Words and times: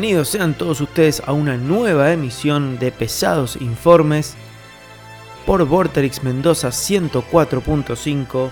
Bienvenidos 0.00 0.28
sean 0.28 0.54
todos 0.54 0.80
ustedes 0.80 1.22
a 1.26 1.34
una 1.34 1.58
nueva 1.58 2.10
emisión 2.10 2.78
de 2.78 2.90
Pesados 2.90 3.56
Informes 3.56 4.34
por 5.44 5.62
Vorterix 5.66 6.22
Mendoza 6.22 6.68
104.5 6.68 8.48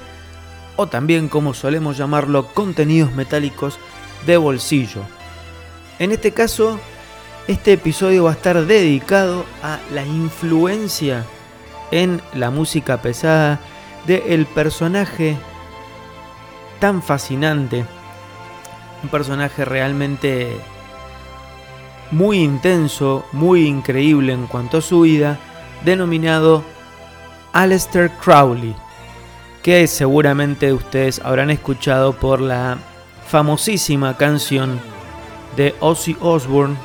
o 0.76 0.86
también 0.88 1.30
como 1.30 1.54
solemos 1.54 1.96
llamarlo 1.96 2.48
contenidos 2.48 3.12
metálicos 3.12 3.78
de 4.26 4.36
bolsillo. 4.36 5.00
En 5.98 6.12
este 6.12 6.32
caso, 6.32 6.78
este 7.46 7.72
episodio 7.72 8.24
va 8.24 8.32
a 8.32 8.34
estar 8.34 8.66
dedicado 8.66 9.46
a 9.62 9.78
la 9.94 10.04
influencia 10.04 11.24
en 11.90 12.20
la 12.34 12.50
música 12.50 13.00
pesada 13.00 13.58
del 14.06 14.44
personaje 14.44 15.38
tan 16.78 17.02
fascinante, 17.02 17.86
un 19.02 19.08
personaje 19.08 19.64
realmente 19.64 20.60
muy 22.10 22.38
intenso, 22.38 23.24
muy 23.32 23.66
increíble 23.66 24.32
en 24.32 24.46
cuanto 24.46 24.78
a 24.78 24.82
su 24.82 25.02
vida, 25.02 25.38
denominado 25.84 26.64
Aleister 27.52 28.10
Crowley, 28.22 28.74
que 29.62 29.86
seguramente 29.86 30.72
ustedes 30.72 31.20
habrán 31.24 31.50
escuchado 31.50 32.14
por 32.14 32.40
la 32.40 32.78
famosísima 33.26 34.16
canción 34.16 34.80
de 35.56 35.74
Ozzy 35.80 36.16
Osbourne, 36.20 36.76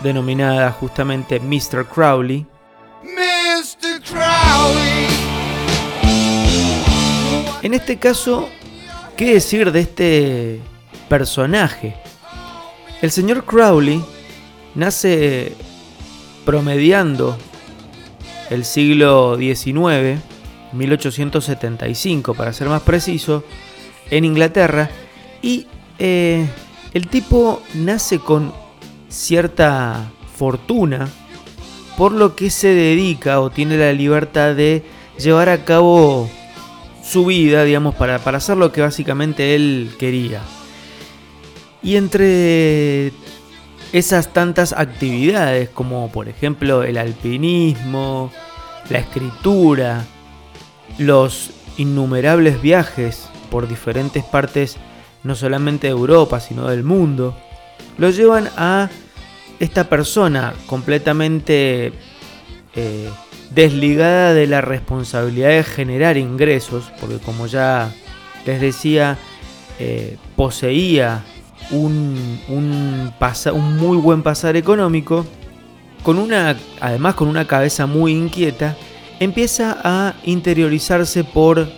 denominada 0.00 0.72
justamente 0.72 1.38
Mr. 1.38 1.86
Crowley. 1.86 2.46
Mr. 3.02 4.00
Crowley. 4.02 5.06
En 7.62 7.74
este 7.74 7.96
caso, 7.96 8.48
¿qué 9.16 9.34
decir 9.34 9.70
de 9.70 9.80
este 9.80 10.60
personaje? 11.08 11.94
El 13.00 13.12
señor 13.12 13.44
Crowley 13.44 14.04
nace 14.74 15.54
promediando 16.44 17.36
el 18.50 18.64
siglo 18.64 19.36
XIX, 19.36 20.20
1875 20.72 22.34
para 22.34 22.52
ser 22.52 22.68
más 22.68 22.82
preciso, 22.82 23.44
en 24.10 24.24
Inglaterra, 24.24 24.90
y 25.40 25.66
eh, 25.98 26.46
el 26.92 27.08
tipo 27.08 27.62
nace 27.74 28.18
con 28.18 28.52
cierta 29.08 30.10
fortuna, 30.36 31.08
por 31.96 32.12
lo 32.12 32.34
que 32.36 32.50
se 32.50 32.68
dedica 32.68 33.40
o 33.40 33.50
tiene 33.50 33.76
la 33.76 33.92
libertad 33.92 34.54
de 34.54 34.82
llevar 35.18 35.48
a 35.48 35.64
cabo 35.64 36.28
su 37.02 37.26
vida, 37.26 37.64
digamos, 37.64 37.94
para, 37.94 38.18
para 38.18 38.38
hacer 38.38 38.56
lo 38.56 38.72
que 38.72 38.80
básicamente 38.80 39.54
él 39.54 39.90
quería. 39.98 40.40
Y 41.82 41.96
entre 41.96 43.12
esas 43.92 44.32
tantas 44.32 44.72
actividades 44.72 45.68
como 45.68 46.10
por 46.10 46.28
ejemplo 46.28 46.82
el 46.82 46.96
alpinismo, 46.98 48.32
la 48.88 48.98
escritura, 48.98 50.04
los 50.98 51.50
innumerables 51.76 52.60
viajes 52.60 53.28
por 53.50 53.68
diferentes 53.68 54.24
partes 54.24 54.76
no 55.22 55.34
solamente 55.34 55.86
de 55.86 55.92
Europa 55.92 56.40
sino 56.40 56.68
del 56.68 56.84
mundo, 56.84 57.36
lo 57.98 58.10
llevan 58.10 58.48
a 58.56 58.88
esta 59.60 59.88
persona 59.88 60.54
completamente 60.66 61.92
eh, 62.74 63.10
desligada 63.50 64.34
de 64.34 64.46
la 64.46 64.60
responsabilidad 64.60 65.50
de 65.50 65.62
generar 65.62 66.16
ingresos, 66.16 66.90
porque 67.00 67.18
como 67.18 67.46
ya 67.46 67.92
les 68.46 68.60
decía, 68.60 69.18
eh, 69.78 70.16
poseía 70.36 71.22
un, 71.70 72.40
un, 72.48 73.12
un 73.52 73.76
muy 73.76 73.96
buen 73.96 74.22
pasar 74.22 74.56
económico, 74.56 75.24
con 76.02 76.18
una, 76.18 76.56
además 76.80 77.14
con 77.14 77.28
una 77.28 77.46
cabeza 77.46 77.86
muy 77.86 78.12
inquieta, 78.12 78.76
empieza 79.20 79.78
a 79.84 80.14
interiorizarse 80.24 81.24
por 81.24 81.68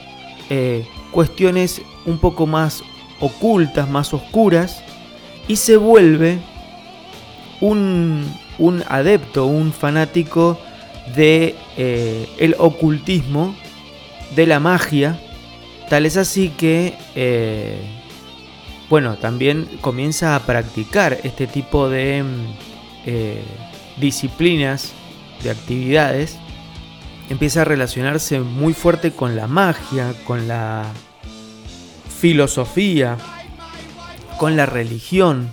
eh, 0.50 0.86
cuestiones 1.10 1.82
un 2.06 2.18
poco 2.18 2.46
más 2.46 2.82
ocultas, 3.20 3.88
más 3.88 4.14
oscuras, 4.14 4.82
y 5.46 5.56
se 5.56 5.76
vuelve 5.76 6.38
un, 7.60 8.24
un 8.58 8.82
adepto, 8.88 9.46
un 9.46 9.72
fanático 9.72 10.58
de 11.14 11.54
eh, 11.76 12.28
el 12.38 12.56
ocultismo, 12.58 13.54
de 14.34 14.46
la 14.46 14.58
magia, 14.58 15.20
tal 15.88 16.06
es 16.06 16.16
así 16.16 16.48
que 16.48 16.94
eh, 17.14 17.78
bueno, 18.94 19.16
también 19.16 19.68
comienza 19.80 20.36
a 20.36 20.46
practicar 20.46 21.18
este 21.24 21.48
tipo 21.48 21.88
de 21.88 22.22
mm, 22.22 22.54
eh, 23.06 23.42
disciplinas, 23.96 24.92
de 25.42 25.50
actividades, 25.50 26.38
empieza 27.28 27.62
a 27.62 27.64
relacionarse 27.64 28.38
muy 28.38 28.72
fuerte 28.72 29.10
con 29.10 29.34
la 29.34 29.48
magia, 29.48 30.14
con 30.24 30.46
la 30.46 30.84
filosofía, 32.20 33.16
con 34.38 34.56
la 34.56 34.64
religión. 34.64 35.48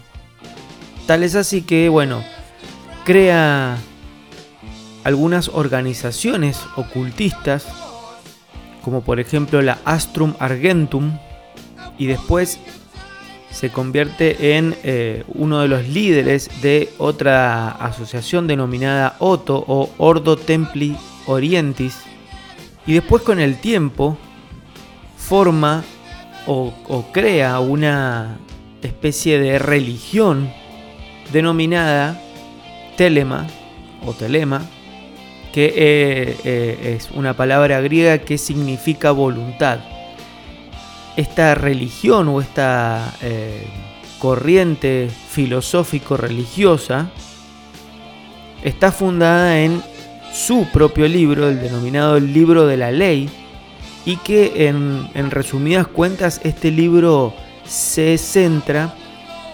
Tal 1.08 1.24
es 1.24 1.34
así 1.34 1.64
que, 1.64 1.90
bueno, 1.90 2.24
crea 3.06 3.76
algunas 5.04 5.48
organizaciones 5.48 6.62
ocultistas, 6.76 7.66
como 8.84 9.02
por 9.02 9.20
ejemplo 9.20 9.64
la 9.64 9.80
Astrum 9.84 10.36
Argentum, 10.38 11.18
y 11.98 12.06
después 12.06 12.60
se 13.52 13.70
convierte 13.70 14.58
en 14.58 14.76
eh, 14.84 15.24
uno 15.28 15.60
de 15.60 15.68
los 15.68 15.88
líderes 15.88 16.50
de 16.62 16.90
otra 16.98 17.70
asociación 17.70 18.48
denominada 18.48 19.16
Otto 19.20 19.64
o 19.68 19.90
Ordo 19.98 20.38
Templi 20.38 20.98
Orientis. 21.28 22.00
Y 22.88 22.94
después 22.94 23.24
con 23.24 23.40
el 23.40 23.60
tiempo 23.60 24.18
forma 25.18 25.84
o, 26.48 26.74
crea 27.12 27.60
una 27.60 28.40
especie 28.82 29.40
de 29.40 29.60
religión 29.60 30.52
denominada 31.32 32.20
Telema 32.98 33.46
o 34.06 34.14
Telema 34.14 34.62
que 35.54 35.66
eh, 35.66 36.38
eh, 36.44 36.96
es 36.98 37.12
una 37.12 37.36
palabra 37.36 37.80
griega 37.82 38.18
que 38.20 38.38
significa 38.38 39.12
voluntad 39.12 39.80
esta 41.22 41.56
religión 41.56 42.28
o 42.28 42.42
esta 42.42 43.14
eh, 43.22 43.66
corriente 44.20 45.10
filosófico-religiosa 45.30 47.10
está 48.64 48.92
fundada 48.92 49.60
en 49.60 49.82
su 50.34 50.68
propio 50.72 51.08
libro, 51.08 51.50
el 51.50 51.62
denominado 51.62 52.20
libro 52.20 52.68
de 52.68 52.78
la 52.78 52.92
ley, 52.92 53.30
y 54.06 54.18
que 54.18 54.68
en, 54.68 55.10
en 55.14 55.32
resumidas 55.32 55.88
cuentas 55.88 56.42
este 56.44 56.72
libro 56.72 57.34
se 57.66 58.18
centra 58.18 58.96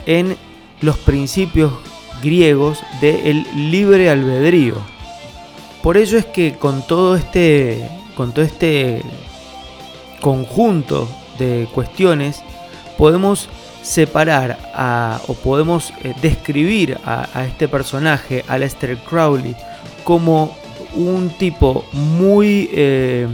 en 0.06 0.38
los 0.82 0.98
principios 0.98 1.74
griegos 2.22 2.80
del 3.02 3.46
libre 3.72 4.10
albedrío. 4.10 4.76
Por 5.84 5.98
ello 5.98 6.18
es 6.18 6.26
que 6.26 6.58
con 6.58 6.86
todo 6.86 7.16
este, 7.16 7.90
con 8.16 8.32
todo 8.34 8.46
este 8.46 9.02
conjunto 10.22 11.08
de 11.38 11.68
cuestiones, 11.74 12.44
podemos 12.98 13.50
separar 13.88 14.58
o 15.28 15.34
podemos 15.34 15.94
eh, 16.04 16.14
describir 16.22 16.98
a, 17.06 17.46
este 17.46 17.68
personaje, 17.68 18.44
a 18.48 18.60
Crowley, 19.10 19.56
como 20.04 20.56
un 20.96 21.30
tipo 21.38 21.86
muy, 21.94 22.70
eh, 22.74 23.28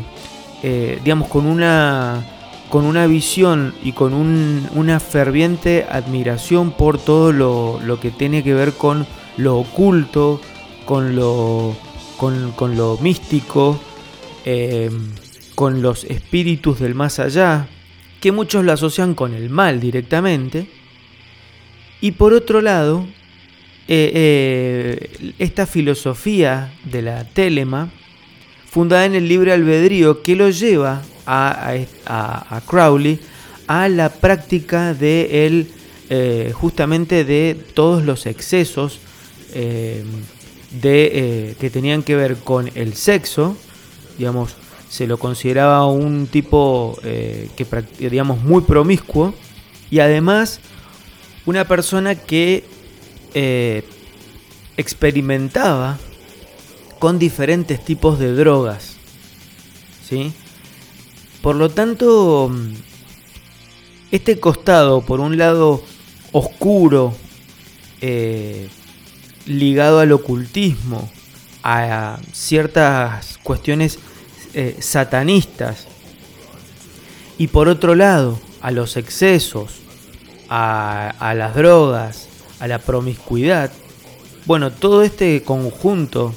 eh, 0.61 0.99
digamos, 1.03 1.27
con 1.29 1.45
una, 1.47 2.23
con 2.69 2.85
una 2.85 3.07
visión 3.07 3.73
y 3.83 3.93
con 3.93 4.13
una 4.13 4.99
ferviente 4.99 5.85
admiración 5.89 6.71
por 6.71 6.99
todo 6.99 7.31
lo, 7.31 7.99
que 7.99 8.11
tiene 8.11 8.43
que 8.43 8.53
ver 8.53 8.73
con 8.73 9.07
lo 9.37 9.57
oculto, 9.57 10.39
con 10.85 11.15
lo, 11.15 11.75
con 12.17 12.77
lo 12.77 12.97
místico, 13.01 13.79
con 15.55 15.81
los 15.81 16.03
espíritus 16.05 16.79
del 16.79 16.95
más 16.95 17.19
allá, 17.19 17.67
que 18.23 18.31
muchos 18.31 18.63
lo 18.63 18.71
asocian 18.71 19.15
con 19.15 19.33
el 19.33 19.49
mal 19.49 19.81
directamente. 19.81 20.67
Y 21.99 22.11
por 22.11 22.31
otro 22.31 22.61
lado, 22.61 23.05
eh, 23.89 24.11
eh, 24.15 25.33
esta 25.39 25.67
filosofía 25.67 26.73
de 26.85 27.01
la 27.01 27.25
telema, 27.25 27.91
fundada 28.65 29.05
en 29.05 29.15
el 29.15 29.27
libre 29.27 29.51
albedrío, 29.51 30.23
que 30.23 30.37
lo 30.37 30.49
lleva 30.51 31.01
a, 31.25 31.75
Crowley 32.65 33.19
a 33.67 33.89
la 33.89 34.09
práctica 34.09 34.93
de 34.93 35.45
él, 35.45 35.67
eh, 36.09 36.53
justamente 36.53 37.25
de 37.25 37.57
todos 37.73 38.05
los 38.05 38.25
excesos 38.25 39.01
de, 39.53 40.05
que 41.59 41.69
tenían 41.69 42.03
que 42.03 42.15
ver 42.15 42.37
con 42.37 42.71
el 42.73 42.93
sexo, 42.93 43.57
digamos, 44.17 44.55
se 44.93 45.07
lo 45.07 45.17
consideraba 45.17 45.87
un 45.87 46.27
tipo 46.27 46.99
eh, 47.03 47.49
que 47.55 47.65
digamos 48.11 48.43
muy 48.43 48.61
promiscuo 48.61 49.33
y 49.89 50.01
además 50.01 50.59
una 51.47 51.67
persona 51.67 52.13
que 52.13 52.63
eh, 53.33 53.83
experimentaba 54.77 55.97
con 56.99 57.17
diferentes 57.17 57.83
tipos 57.83 58.19
de 58.19 58.35
drogas. 58.35 58.97
¿sí? 60.07 60.31
Por 61.41 61.55
lo 61.55 61.69
tanto, 61.69 62.51
este 64.11 64.39
costado, 64.39 65.01
por 65.01 65.21
un 65.21 65.39
lado 65.39 65.83
oscuro, 66.33 67.15
eh, 67.99 68.69
ligado 69.47 70.01
al 70.01 70.11
ocultismo, 70.11 71.09
a 71.63 72.19
ciertas 72.31 73.39
cuestiones 73.41 73.97
eh, 74.53 74.77
satanistas, 74.79 75.87
y 77.37 77.47
por 77.47 77.67
otro 77.67 77.95
lado, 77.95 78.39
a 78.61 78.71
los 78.71 78.95
excesos, 78.97 79.81
a, 80.49 81.33
las 81.35 81.55
drogas, 81.55 82.27
a 82.59 82.67
la 82.67 82.79
promiscuidad, 82.79 83.71
bueno, 84.45 84.71
todo 84.71 85.03
este 85.03 85.41
conjunto 85.43 86.33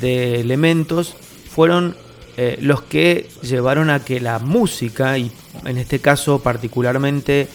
de 0.00 0.40
elementos 0.40 1.14
fueron 1.50 1.96
eh, 2.36 2.56
los 2.60 2.82
que 2.82 3.28
llevaron 3.42 3.90
a 3.90 4.04
que 4.04 4.20
la 4.20 4.38
música, 4.38 5.18
y 5.18 5.30
en 5.66 5.76
este 5.76 5.98
caso 5.98 6.38
particularmente 6.40 7.48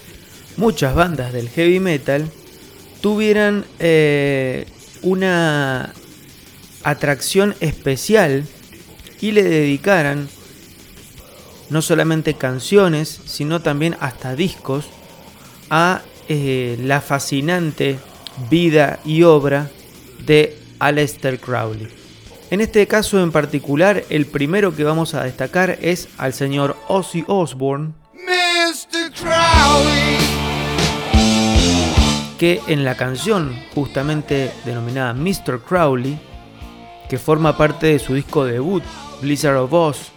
muchas 0.55 0.93
bandas 0.93 1.33
del 1.33 1.49
heavy 1.49 1.79
metal, 1.79 2.29
tuvieran 3.01 3.65
eh, 3.79 4.67
una 5.01 5.93
atracción 6.83 7.55
especial 7.59 8.45
y 9.21 9.31
le 9.31 9.43
dedicaran 9.43 10.27
no 11.69 11.81
solamente 11.81 12.35
canciones, 12.35 13.21
sino 13.25 13.61
también 13.61 13.97
hasta 13.99 14.35
discos 14.35 14.85
a 15.69 16.01
eh, 16.29 16.77
la 16.81 17.01
fascinante 17.01 17.99
vida 18.49 18.99
y 19.03 19.23
obra 19.23 19.69
de 20.25 20.57
Aleister 20.79 21.39
Crowley. 21.39 21.87
En 22.49 22.61
este 22.61 22.87
caso 22.87 23.21
en 23.21 23.31
particular, 23.31 24.03
el 24.09 24.25
primero 24.25 24.73
que 24.75 24.83
vamos 24.85 25.13
a 25.13 25.23
destacar 25.23 25.77
es 25.81 26.07
al 26.17 26.33
señor 26.33 26.77
Ozzy 26.87 27.25
Osbourne, 27.27 27.93
que 32.37 32.61
en 32.67 32.85
la 32.85 32.95
canción 32.95 33.53
justamente 33.73 34.51
denominada 34.63 35.13
Mr. 35.13 35.59
Crowley, 35.67 36.17
que 37.09 37.17
forma 37.17 37.57
parte 37.57 37.87
de 37.87 37.99
su 37.99 38.13
disco 38.13 38.45
debut 38.45 38.83
Blizzard 39.21 39.57
of 39.57 39.73
Oz 39.73 40.11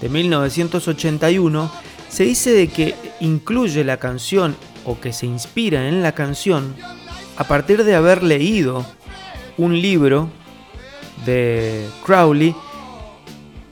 de 0.00 0.08
1981, 0.08 1.72
se 2.08 2.24
dice 2.24 2.50
de 2.50 2.68
que 2.68 2.94
incluye 3.20 3.84
la 3.84 3.98
canción 3.98 4.56
o 4.84 5.00
que 5.00 5.12
se 5.12 5.26
inspira 5.26 5.88
en 5.88 6.02
la 6.02 6.12
canción 6.12 6.74
a 7.36 7.44
partir 7.44 7.84
de 7.84 7.94
haber 7.94 8.22
leído 8.22 8.84
un 9.56 9.80
libro 9.80 10.28
de 11.24 11.88
Crowley 12.04 12.54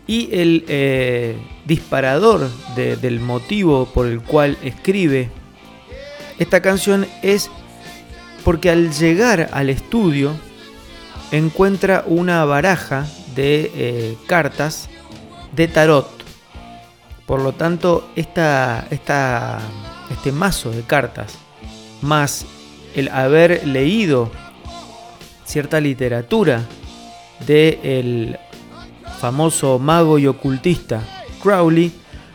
y 0.07 0.29
el 0.33 0.65
eh, 0.69 1.37
disparador 1.67 2.49
del 2.75 3.21
motivo 3.21 3.87
por 3.87 4.07
el 4.07 4.21
cual 4.23 4.57
escribe 4.63 5.31
esta 6.39 6.63
canción 6.63 7.07
es 7.23 7.51
porque 8.45 8.71
al 8.71 8.93
llegar 8.93 9.51
al 9.53 9.69
estudio 9.69 10.33
encuentra 11.33 12.03
una 12.07 12.45
baraja 12.47 13.07
de 13.41 13.73
eh, 13.75 14.19
cartas 14.27 14.91
de 15.53 15.67
tarot. 15.67 16.07
Por 17.25 17.41
lo 17.41 17.53
tanto, 17.53 18.11
esta, 18.15 18.87
este 18.91 20.33
mazo 20.33 20.71
de 20.71 20.83
cartas, 20.83 21.39
más 22.03 22.45
el 22.95 23.09
haber 23.09 23.67
leído 23.67 24.31
cierta 25.47 25.81
literatura 25.81 26.67
del 27.47 27.79
el 27.83 28.39
famoso 29.19 29.79
mago 29.79 30.19
y 30.19 30.27
ocultista 30.27 31.03
Crowley, 31.43 31.93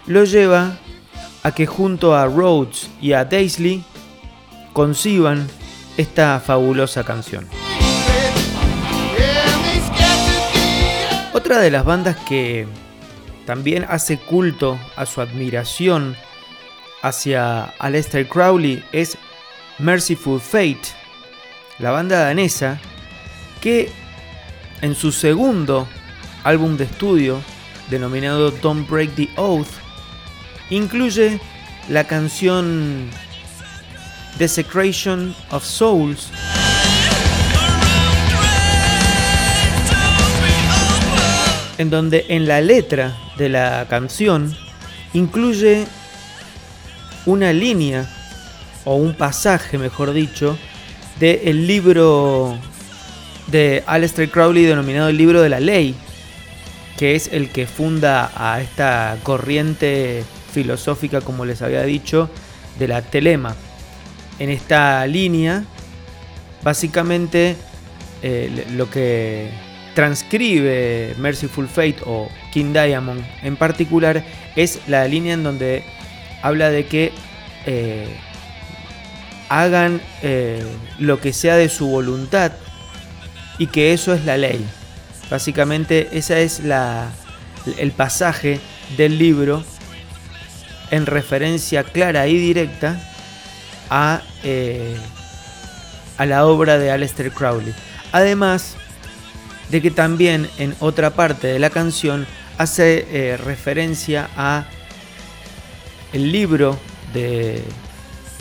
lo 0.07 0.23
lleva 0.23 0.77
a 1.43 1.51
que 1.51 1.67
junto 1.67 2.15
a 2.15 2.25
Rhodes 2.25 2.89
y 2.99 3.13
a 3.13 3.25
Daisley 3.25 3.83
conciban 4.73 5.47
esta 5.97 6.39
fabulosa 6.39 7.03
canción. 7.03 7.47
Otra 11.45 11.61
de 11.61 11.69
las 11.69 11.85
bandas 11.85 12.15
que 12.27 12.65
también 13.45 13.85
hace 13.87 14.17
culto 14.17 14.79
a 14.95 15.05
su 15.05 15.21
admiración 15.21 16.15
hacia 17.03 17.65
Aleister 17.77 18.27
Crowley 18.27 18.83
es 18.91 19.15
Merciful 19.77 20.41
Fate, 20.41 20.81
la 21.77 21.91
banda 21.91 22.17
danesa 22.17 22.79
que 23.61 23.91
en 24.81 24.95
su 24.95 25.11
segundo 25.11 25.87
álbum 26.43 26.77
de 26.77 26.85
estudio 26.85 27.39
denominado 27.91 28.49
Don't 28.49 28.89
Break 28.89 29.13
the 29.13 29.29
Oath 29.35 29.69
incluye 30.71 31.39
la 31.89 32.05
canción 32.05 33.07
Desecration 34.39 35.35
of 35.51 35.63
Souls 35.63 36.31
en 41.77 41.89
donde 41.89 42.25
en 42.29 42.47
la 42.47 42.61
letra 42.61 43.15
de 43.37 43.49
la 43.49 43.85
canción 43.89 44.55
incluye 45.13 45.85
una 47.25 47.53
línea 47.53 48.07
o 48.83 48.95
un 48.95 49.15
pasaje, 49.15 49.77
mejor 49.77 50.13
dicho, 50.13 50.57
del 51.19 51.65
libro 51.65 52.57
de 53.47 53.83
Aleister 53.87 54.29
Crowley 54.29 54.65
denominado 54.65 55.09
el 55.09 55.17
libro 55.17 55.41
de 55.41 55.49
la 55.49 55.59
ley, 55.59 55.95
que 56.97 57.15
es 57.15 57.29
el 57.31 57.49
que 57.49 57.67
funda 57.67 58.31
a 58.35 58.61
esta 58.61 59.17
corriente 59.23 60.23
filosófica, 60.51 61.21
como 61.21 61.45
les 61.45 61.61
había 61.61 61.83
dicho, 61.83 62.29
de 62.79 62.87
la 62.87 63.01
telema. 63.01 63.55
En 64.39 64.49
esta 64.49 65.05
línea, 65.07 65.63
básicamente 66.63 67.55
eh, 68.21 68.65
lo 68.75 68.89
que 68.89 69.51
transcribe 69.95 71.15
Merciful 71.17 71.67
Fate 71.67 71.97
o 72.05 72.29
King 72.51 72.73
Diamond 72.73 73.25
en 73.41 73.55
particular 73.55 74.23
es 74.55 74.81
la 74.87 75.07
línea 75.07 75.33
en 75.33 75.43
donde 75.43 75.83
habla 76.43 76.69
de 76.69 76.85
que 76.85 77.11
eh, 77.65 78.07
hagan 79.49 80.01
eh, 80.21 80.63
lo 80.99 81.19
que 81.19 81.33
sea 81.33 81.55
de 81.55 81.69
su 81.69 81.87
voluntad 81.87 82.51
y 83.57 83.67
que 83.67 83.93
eso 83.93 84.13
es 84.13 84.25
la 84.25 84.37
ley. 84.37 84.63
Básicamente 85.29 86.09
ese 86.11 86.43
es 86.43 86.59
la, 86.59 87.09
el 87.77 87.91
pasaje 87.91 88.59
del 88.97 89.17
libro 89.17 89.63
en 90.91 91.05
referencia 91.05 91.83
clara 91.83 92.27
y 92.27 92.37
directa 92.37 92.99
a, 93.89 94.21
eh, 94.43 94.95
a 96.17 96.25
la 96.25 96.45
obra 96.45 96.77
de 96.77 96.91
Aleister 96.91 97.31
Crowley. 97.31 97.73
Además, 98.11 98.75
de 99.69 99.81
que 99.81 99.91
también 99.91 100.49
en 100.57 100.75
otra 100.79 101.11
parte 101.11 101.47
de 101.47 101.59
la 101.59 101.69
canción 101.69 102.27
hace 102.57 103.07
eh, 103.11 103.37
referencia 103.37 104.29
a 104.37 104.65
el 106.13 106.31
libro 106.31 106.77
de, 107.13 107.63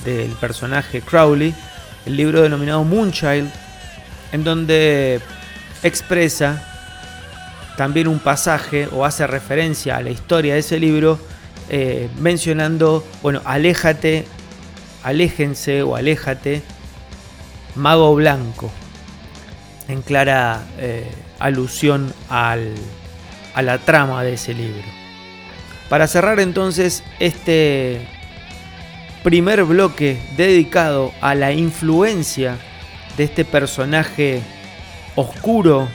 del 0.05 0.31
personaje 0.33 1.01
Crowley, 1.01 1.55
el 2.07 2.17
libro 2.17 2.43
denominado 2.43 2.85
Moonchild, 2.85 3.51
en 4.33 4.45
donde 4.45 5.21
expresa 5.83 6.63
también 7.77 8.07
un 8.07 8.21
pasaje 8.21 8.89
o 8.93 9.05
hace 9.05 9.27
referencia 9.27 9.97
a 9.97 10.03
la 10.03 10.11
historia 10.11 10.55
de 10.55 10.61
ese 10.61 10.79
libro, 10.79 11.19
eh, 11.69 12.09
mencionando, 12.21 13.05
bueno, 13.23 13.41
aléjate, 13.45 14.27
aléjense 15.03 15.83
o 15.83 15.97
aléjate, 15.97 16.63
mago 17.75 18.15
blanco 18.15 18.71
en 19.89 20.03
clara 20.03 20.63
eh, 20.79 21.11
alusión 21.39 22.13
al, 22.29 22.75
a 23.55 23.63
la 23.63 23.79
trama 23.79 24.23
de 24.23 24.35
ese 24.35 24.55
libro. 24.55 24.83
Para 25.89 26.07
cerrar 26.07 26.41
entonces 26.41 27.03
este 27.21 28.09
primer 29.23 29.65
bloque 29.65 30.21
dedicado 30.37 31.13
a 31.21 31.35
la 31.35 31.53
influencia 31.53 32.59
de 33.17 33.25
este 33.25 33.45
personaje 33.45 34.43
oscuro, 35.15 35.89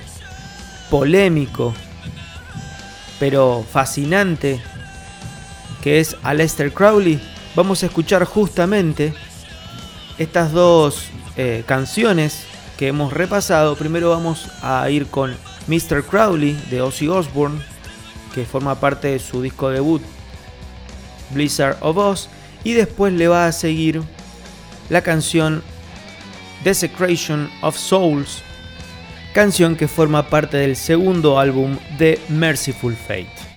polémico, 0.90 1.74
pero 3.20 3.66
fascinante, 3.70 4.62
que 5.84 6.00
es 6.00 6.16
Aleister 6.24 6.72
Crowley, 6.74 7.22
vamos 7.56 7.84
a 7.84 7.88
escuchar 7.88 8.24
justamente 8.24 9.14
estas 10.18 10.52
dos 10.52 11.06
eh, 11.38 11.64
canciones 11.66 12.46
que 12.80 12.88
hemos 12.88 13.12
repasado, 13.12 13.76
primero 13.76 14.12
vamos 14.12 14.50
a 14.62 14.90
ir 14.90 15.08
con 15.08 15.36
Mr. 15.68 16.02
Crowley 16.02 16.54
de 16.70 16.80
Ozzy 16.82 17.10
Osbourne, 17.10 17.60
que 18.34 18.46
forma 18.46 18.80
parte 18.80 19.10
de 19.10 19.20
su 19.20 19.42
disco 19.42 19.70
debut 19.70 20.02
Blizzard 21.32 21.76
of 21.82 21.98
Oz, 21.98 22.30
y 22.64 22.72
después 22.72 23.12
le 23.12 23.28
va 23.28 23.48
a 23.48 23.52
seguir 23.52 24.02
la 24.88 25.02
canción 25.02 25.62
Desecration 26.64 27.50
of 27.62 27.78
Souls, 27.78 28.44
canción 29.34 29.76
que 29.76 29.90
forma 29.90 30.30
parte 30.30 30.56
del 30.56 30.78
segundo 30.78 31.38
álbum 31.38 31.78
de 31.98 32.18
Merciful 32.30 32.96
Fate. 32.96 33.49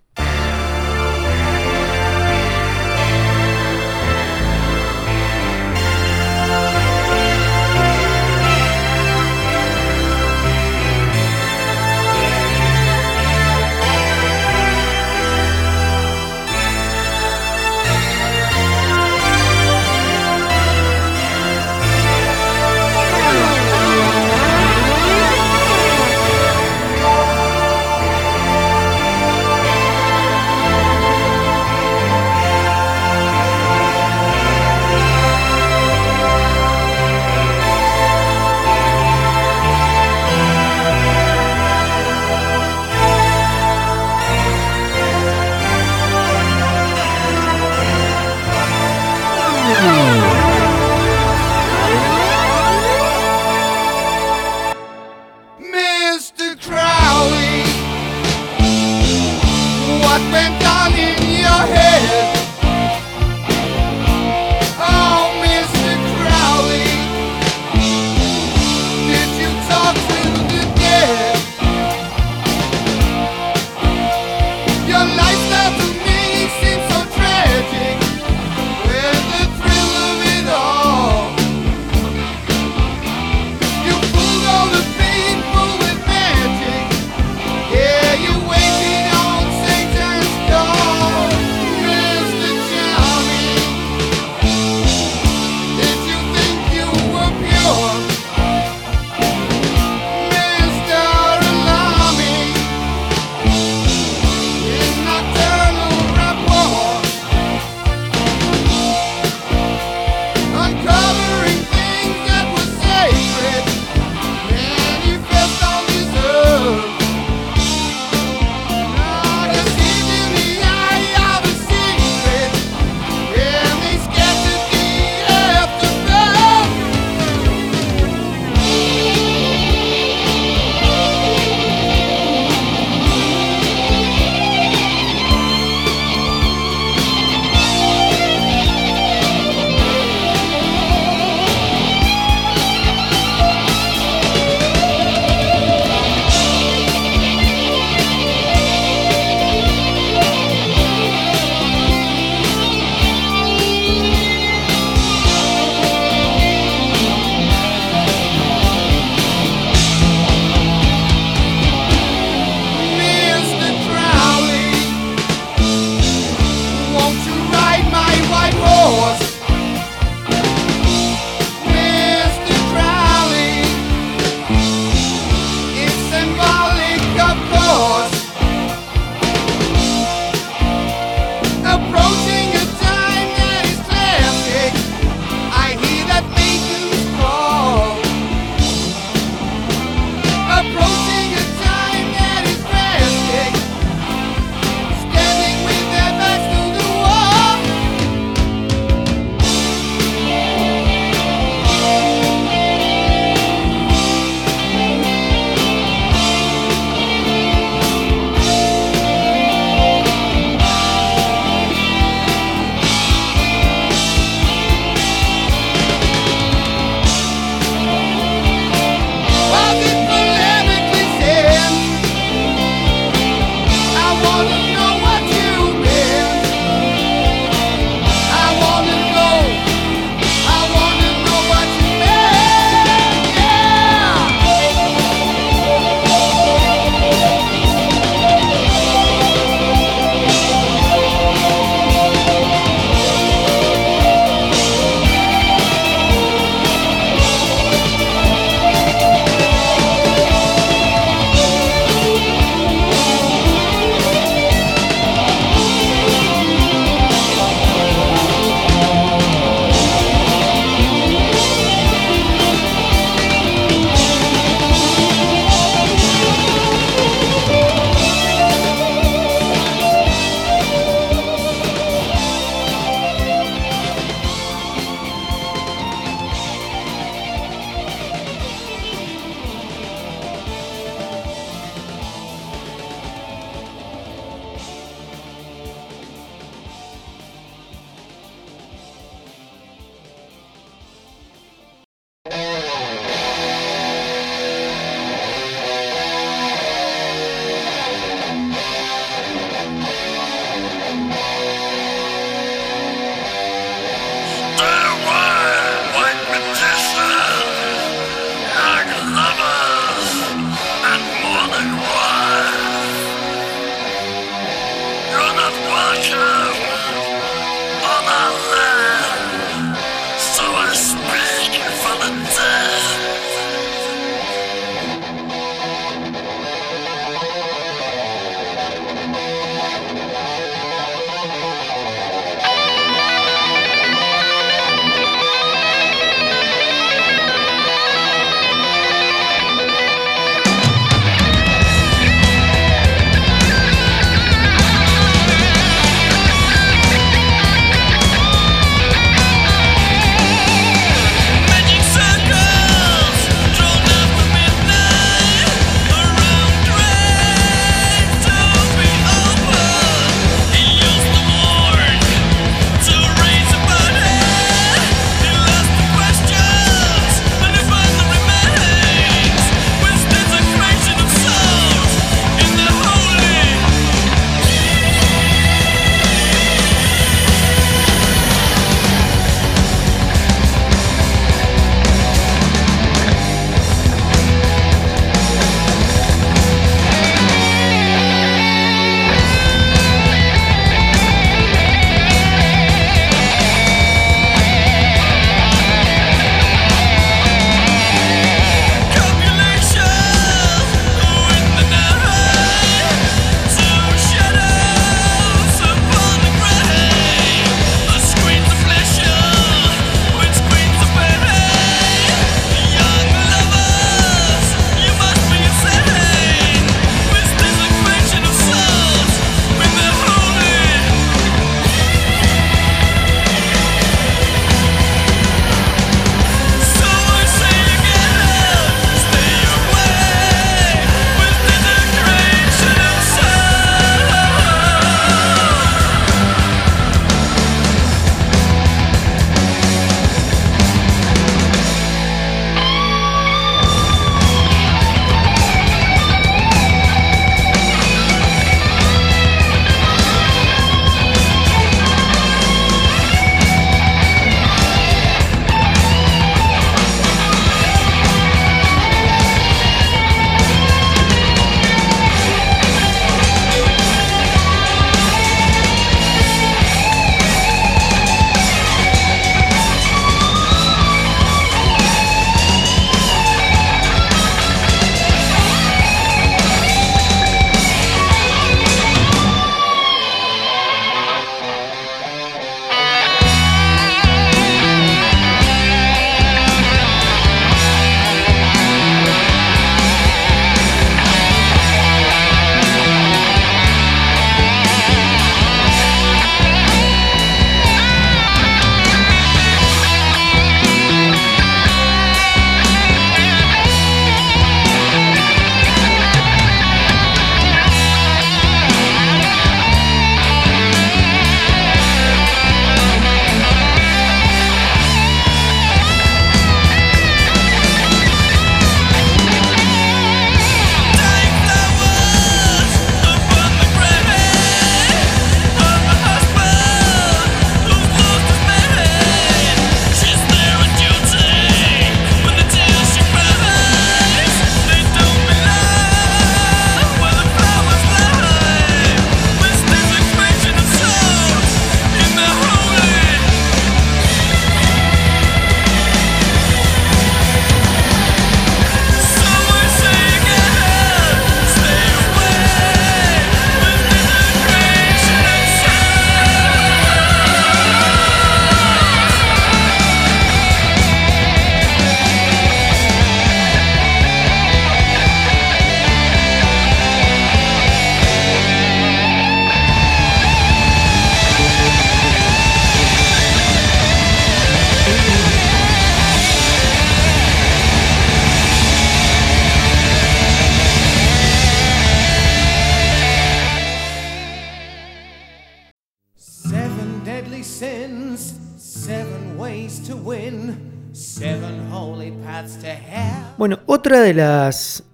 Otra 593.82 594.00
de 594.00 594.14
las 594.14 594.84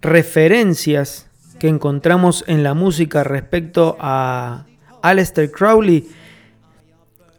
referencias 0.00 1.28
que 1.58 1.66
encontramos 1.66 2.44
en 2.46 2.62
la 2.62 2.74
música 2.74 3.24
respecto 3.24 3.96
a 3.98 4.66
Aleister 5.02 5.50
Crowley 5.50 6.06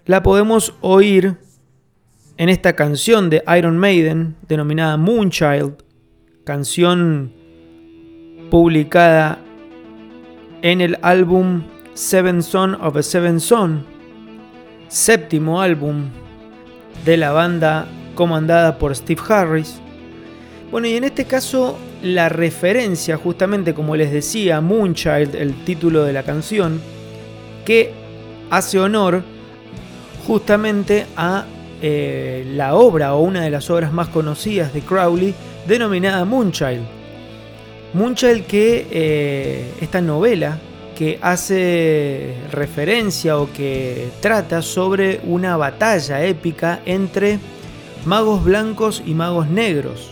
la 0.05 0.21
podemos 0.21 0.75
oír 0.81 1.37
en 2.35 2.49
esta 2.49 2.73
canción 2.73 3.29
de 3.29 3.41
Iron 3.57 3.77
Maiden 3.77 4.35
denominada 4.49 4.97
Moonchild, 4.97 5.81
canción 6.43 7.31
publicada 8.49 9.39
en 10.61 10.81
el 10.81 10.97
álbum 11.03 11.63
Seven 11.93 12.43
Son 12.43 12.75
of 12.75 12.97
a 12.97 13.01
Seven 13.01 13.39
Son, 13.39 13.85
séptimo 14.89 15.61
álbum 15.61 16.09
de 17.05 17.15
la 17.15 17.31
banda 17.31 17.87
comandada 18.13 18.77
por 18.77 18.93
Steve 18.93 19.21
Harris. 19.29 19.81
Bueno, 20.71 20.87
y 20.87 20.95
en 20.95 21.03
este 21.03 21.25
caso 21.25 21.77
la 22.01 22.29
referencia, 22.29 23.17
justamente 23.17 23.73
como 23.73 23.97
les 23.97 24.09
decía, 24.09 24.61
Moonchild, 24.61 25.35
el 25.35 25.65
título 25.65 26.05
de 26.05 26.13
la 26.13 26.23
canción, 26.23 26.79
que 27.65 27.91
hace 28.49 28.79
honor 28.79 29.21
justamente 30.25 31.05
a 31.17 31.45
eh, 31.81 32.45
la 32.55 32.75
obra 32.75 33.15
o 33.15 33.21
una 33.21 33.41
de 33.41 33.49
las 33.49 33.69
obras 33.69 33.91
más 33.91 34.07
conocidas 34.07 34.73
de 34.73 34.79
Crowley, 34.79 35.35
denominada 35.67 36.23
Moonchild. 36.23 36.85
Moonchild 37.93 38.45
que 38.45 38.87
eh, 38.89 39.73
esta 39.81 39.99
novela 39.99 40.57
que 40.97 41.19
hace 41.21 42.33
referencia 42.49 43.37
o 43.39 43.51
que 43.51 44.07
trata 44.21 44.61
sobre 44.61 45.19
una 45.25 45.57
batalla 45.57 46.23
épica 46.23 46.79
entre 46.85 47.39
magos 48.05 48.41
blancos 48.45 49.03
y 49.05 49.13
magos 49.13 49.49
negros. 49.49 50.11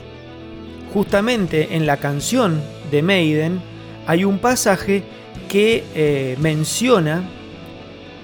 Justamente 0.94 1.76
en 1.76 1.86
la 1.86 1.98
canción 1.98 2.62
de 2.90 3.02
Maiden 3.02 3.62
hay 4.08 4.24
un 4.24 4.40
pasaje 4.40 5.04
que 5.48 5.84
eh, 5.94 6.36
menciona 6.40 7.24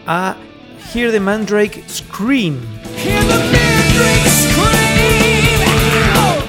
a 0.07 0.35
Hear 0.93 1.11
the 1.11 1.19
Mandrake 1.19 1.83
Scream. 1.87 2.59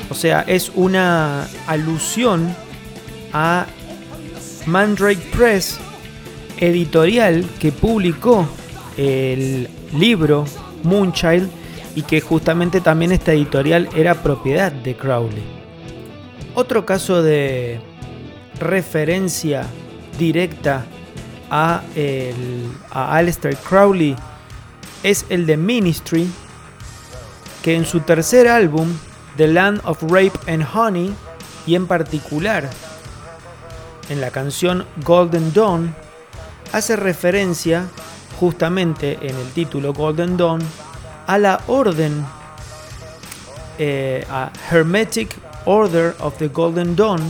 O 0.08 0.14
sea, 0.14 0.42
es 0.46 0.70
una 0.74 1.46
alusión 1.66 2.54
a 3.32 3.66
Mandrake 4.66 5.20
Press, 5.36 5.78
editorial 6.58 7.44
que 7.58 7.72
publicó 7.72 8.48
el 8.96 9.68
libro 9.94 10.46
Moonchild 10.82 11.50
y 11.94 12.02
que 12.02 12.20
justamente 12.20 12.80
también 12.80 13.12
esta 13.12 13.32
editorial 13.32 13.88
era 13.94 14.14
propiedad 14.14 14.72
de 14.72 14.96
Crowley. 14.96 15.55
Otro 16.58 16.86
caso 16.86 17.22
de 17.22 17.78
referencia 18.58 19.66
directa 20.18 20.86
a, 21.50 21.82
Aleister 22.90 23.54
Crowley 23.58 24.16
es 25.02 25.26
el 25.28 25.44
de 25.44 25.58
Ministry, 25.58 26.26
que 27.62 27.76
en 27.76 27.84
su 27.84 28.00
tercer 28.00 28.48
álbum, 28.48 28.88
The 29.36 29.48
Land 29.48 29.82
of 29.84 30.02
Rape 30.04 30.32
and 30.50 30.66
Honey, 30.74 31.14
y 31.66 31.74
en 31.74 31.86
particular 31.86 32.70
en 34.08 34.22
la 34.22 34.30
canción 34.30 34.86
Golden 35.04 35.52
Dawn, 35.52 35.94
hace 36.72 36.96
referencia 36.96 37.86
justamente 38.40 39.18
en 39.20 39.36
el 39.36 39.50
título 39.52 39.92
Golden 39.92 40.38
Dawn 40.38 40.62
a 41.26 41.36
la 41.36 41.60
orden, 41.66 42.24
eh, 43.78 44.26
a 44.30 44.50
Hermetic 44.70 45.36
Order 45.66 46.14
of 46.20 46.38
the 46.38 46.48
Golden 46.48 46.94
Dawn, 46.94 47.20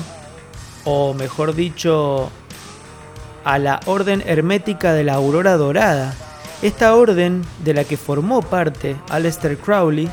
o 0.84 1.14
mejor 1.14 1.54
dicho, 1.54 2.30
a 3.44 3.58
la 3.58 3.80
orden 3.86 4.22
hermética 4.26 4.92
de 4.92 5.04
la 5.04 5.14
aurora 5.14 5.56
dorada, 5.56 6.14
esta 6.60 6.94
orden, 6.94 7.42
de 7.64 7.74
la 7.74 7.84
que 7.84 7.96
formó 7.96 8.42
parte 8.42 8.96
Aleister 9.08 9.56
Crowley, 9.56 10.08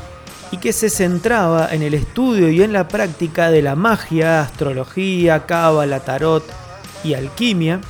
y 0.50 0.56
que 0.56 0.72
se 0.72 0.88
centraba 0.88 1.68
en 1.72 1.82
el 1.82 1.94
estudio 1.94 2.50
y 2.50 2.62
en 2.62 2.72
la 2.72 2.88
práctica 2.88 3.50
de 3.50 3.60
la 3.60 3.76
magia, 3.76 4.40
astrología, 4.40 5.46
cábala, 5.46 6.00
tarot 6.00 6.44
y 7.02 7.14
alquimia, 7.14 7.80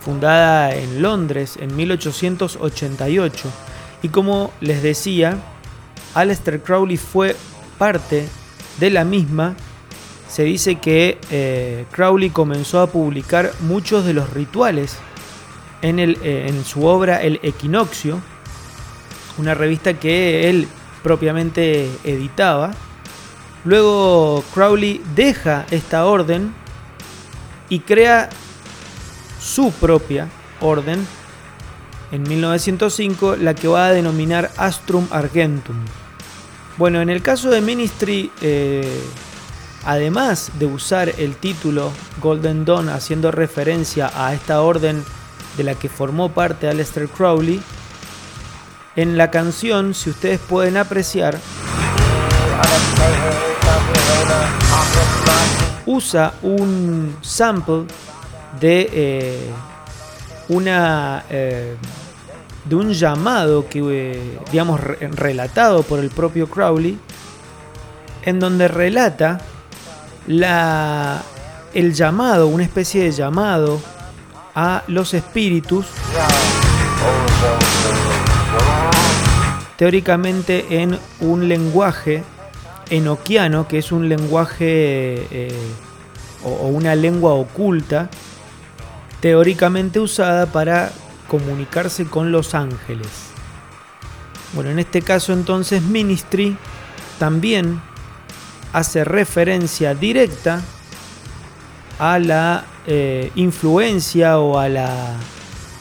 fundada 0.00 0.74
en 0.74 1.00
Londres 1.00 1.58
en 1.60 1.74
1888. 1.74 3.48
Y 4.02 4.08
como 4.08 4.52
les 4.60 4.82
decía, 4.82 5.38
Aleister 6.14 6.60
Crowley 6.62 6.96
fue 6.96 7.36
parte 7.78 8.28
de 8.78 8.90
la 8.90 9.04
misma. 9.04 9.54
Se 10.28 10.44
dice 10.44 10.76
que 10.76 11.18
eh, 11.30 11.86
Crowley 11.90 12.30
comenzó 12.30 12.80
a 12.80 12.88
publicar 12.88 13.52
muchos 13.60 14.04
de 14.04 14.12
los 14.12 14.30
rituales 14.30 14.96
en, 15.82 15.98
eh, 15.98 16.16
en 16.22 16.64
su 16.64 16.84
obra 16.84 17.22
El 17.22 17.40
Equinoccio, 17.42 18.20
una 19.38 19.54
revista 19.54 19.94
que 19.94 20.50
él 20.50 20.68
propiamente 21.02 21.88
editaba. 22.04 22.72
Luego 23.64 24.44
Crowley 24.52 25.00
deja 25.14 25.66
esta 25.70 26.04
orden 26.06 26.52
y 27.68 27.80
crea 27.80 28.28
su 29.40 29.72
propia 29.72 30.28
orden 30.60 31.06
en 32.10 32.22
1905, 32.22 33.36
la 33.36 33.54
que 33.54 33.68
va 33.68 33.86
a 33.86 33.92
denominar 33.92 34.50
Astrum 34.56 35.06
Argentum. 35.10 35.76
Bueno, 36.78 37.00
en 37.00 37.10
el 37.10 37.22
caso 37.22 37.50
de 37.50 37.60
Ministry, 37.60 38.30
eh, 38.40 39.02
además 39.84 40.52
de 40.60 40.66
usar 40.66 41.12
el 41.18 41.34
título 41.34 41.90
Golden 42.22 42.64
Dawn 42.64 42.88
haciendo 42.88 43.32
referencia 43.32 44.12
a 44.14 44.32
esta 44.32 44.60
orden 44.60 45.04
de 45.56 45.64
la 45.64 45.74
que 45.74 45.88
formó 45.88 46.30
parte 46.30 46.68
Aleister 46.68 47.08
Crowley, 47.08 47.60
en 48.94 49.18
la 49.18 49.32
canción, 49.32 49.92
si 49.92 50.10
ustedes 50.10 50.38
pueden 50.38 50.76
apreciar, 50.76 51.36
usa 55.84 56.34
un 56.42 57.16
sample 57.22 57.86
de 58.60 58.88
eh, 58.92 59.50
una 60.48 61.24
eh, 61.28 61.76
de 62.68 62.74
un 62.74 62.92
llamado 62.92 63.68
que 63.68 63.80
eh, 63.80 64.38
digamos 64.50 64.80
relatado 64.80 65.82
por 65.82 66.00
el 66.00 66.10
propio 66.10 66.48
Crowley 66.48 66.98
en 68.22 68.40
donde 68.40 68.68
relata 68.68 69.40
la 70.26 71.22
el 71.74 71.94
llamado 71.94 72.48
una 72.48 72.64
especie 72.64 73.04
de 73.04 73.12
llamado 73.12 73.80
a 74.54 74.82
los 74.88 75.14
espíritus 75.14 75.86
teóricamente 79.78 80.82
en 80.82 80.98
un 81.20 81.48
lenguaje 81.48 82.24
enoquiano, 82.90 83.68
que 83.68 83.78
es 83.78 83.92
un 83.92 84.08
lenguaje 84.08 84.66
eh, 85.30 85.52
o, 86.44 86.66
una 86.66 86.96
lengua 86.96 87.34
oculta, 87.34 88.10
teóricamente 89.20 90.00
usada 90.00 90.46
para 90.46 90.90
comunicarse 91.28 92.06
con 92.06 92.32
los 92.32 92.54
ángeles. 92.54 93.08
Bueno, 94.54 94.70
en 94.70 94.78
este 94.78 95.02
caso 95.02 95.32
entonces 95.32 95.82
Ministry 95.82 96.56
también 97.18 97.80
hace 98.72 99.04
referencia 99.04 99.94
directa 99.94 100.62
a 101.98 102.18
la 102.18 102.64
eh, 102.86 103.30
influencia 103.34 104.38
o, 104.38 104.58
a 104.58 104.68
la, 104.68 105.16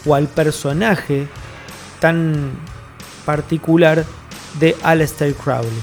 o 0.06 0.16
al 0.16 0.28
personaje 0.28 1.28
tan 2.00 2.52
particular 3.26 4.04
de 4.60 4.76
Aleister 4.84 5.34
Crowley. 5.34 5.82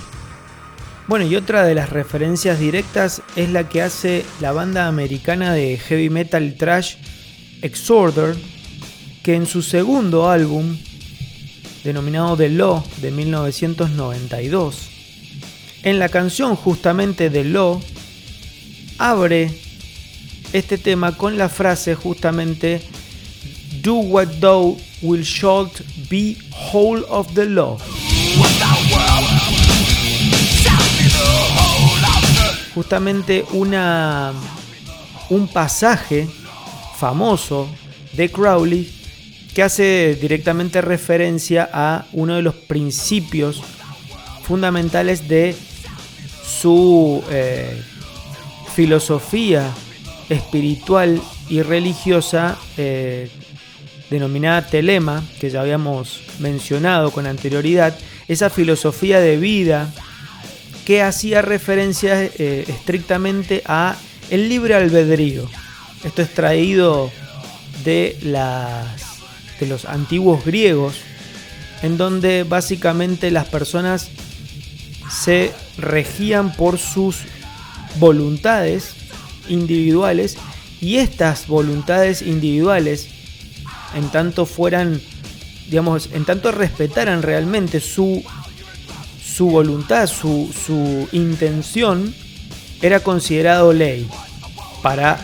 Bueno, 1.07 1.27
y 1.27 1.37
otra 1.37 1.64
de 1.64 1.74
las 1.74 1.90
referencias 1.90 2.59
directas 2.59 3.22
es 3.37 3.50
la 3.50 3.68
que 3.68 3.83
hace 3.83 4.24
la 4.40 4.53
banda 4.53 4.88
americana 4.88 5.53
de 5.53 5.77
heavy 5.77 6.09
metal 6.09 6.57
trash 6.59 6.96
Exorder, 7.61 8.37
que 9.25 9.35
en 9.35 9.47
su 9.47 9.63
segundo 9.63 10.29
álbum, 10.29 10.77
denominado 11.83 12.37
The 12.37 12.51
Law 12.51 12.85
de 12.99 13.11
1992, 13.11 14.77
en 15.83 15.99
la 15.99 16.11
canción 16.11 16.57
justamente 16.57 17.31
The 17.31 17.45
Law, 17.45 17.81
abre 18.99 19.51
este 20.53 20.77
tema 20.77 21.17
con 21.17 21.39
la 21.39 21.49
frase 21.49 21.95
justamente 21.95 22.83
Do 23.81 23.95
what 23.95 24.29
thou 24.41 24.77
will 25.01 25.23
shalt 25.23 25.81
be 26.11 26.37
whole 26.71 27.03
of 27.09 27.33
the 27.33 27.47
law. 27.47 27.79
Justamente 32.75 33.47
una, 33.53 34.35
un 35.31 35.49
pasaje 35.49 36.29
famoso 36.99 37.69
de 38.13 38.31
Crowley 38.31 39.04
que 39.55 39.62
hace 39.62 40.19
directamente 40.21 40.81
referencia 40.81 41.69
a 41.73 42.07
uno 42.12 42.35
de 42.35 42.43
los 42.43 42.55
principios 42.55 43.62
fundamentales 44.43 45.29
de 45.29 45.55
su 46.45 47.23
eh, 47.31 47.81
filosofía 48.75 49.71
espiritual 50.29 51.21
y 51.49 51.62
religiosa 51.62 52.59
eh, 52.77 53.31
denominada 54.11 54.67
telema, 54.67 55.23
que 55.40 55.51
ya 55.51 55.61
habíamos 55.61 56.23
mencionado 56.40 57.11
con 57.11 57.27
anterioridad, 57.27 57.97
esa 58.29 58.51
filosofía 58.51 59.21
de 59.21 59.37
vida 59.37 59.93
que 60.85 61.03
hacía 61.03 61.43
referencia 61.43 62.23
eh, 62.23 62.64
estrictamente 62.69 63.62
a 63.67 63.97
el 64.31 64.49
libre 64.49 64.75
albedrío. 64.75 65.49
Esto 66.03 66.23
es 66.23 66.35
traído 66.35 67.11
de, 67.85 68.19
las, 68.23 69.04
de 69.61 69.67
los 69.67 69.85
antiguos 69.85 70.45
griegos, 70.45 70.97
en 71.83 71.97
donde 71.97 72.45
básicamente 72.45 73.31
las 73.31 73.47
personas 73.47 74.11
se 75.11 75.53
regían 75.77 76.53
por 76.55 76.79
sus 76.79 77.19
voluntades 77.99 78.95
individuales 79.49 80.37
y 80.81 80.97
estas 80.97 81.47
voluntades 81.47 82.23
individuales, 82.23 83.09
en 83.95 84.09
tanto 84.11 84.47
fueran, 84.47 85.01
digamos, 85.71 86.11
en 86.12 86.25
tanto 86.25 86.53
respetaran 86.53 87.23
realmente 87.23 87.81
su, 87.81 88.23
su 89.25 89.47
voluntad, 89.49 90.07
su, 90.07 90.53
su 90.67 91.09
intención, 91.12 92.14
era 92.83 93.01
considerado 93.01 93.73
ley 93.73 94.09
para 94.83 95.19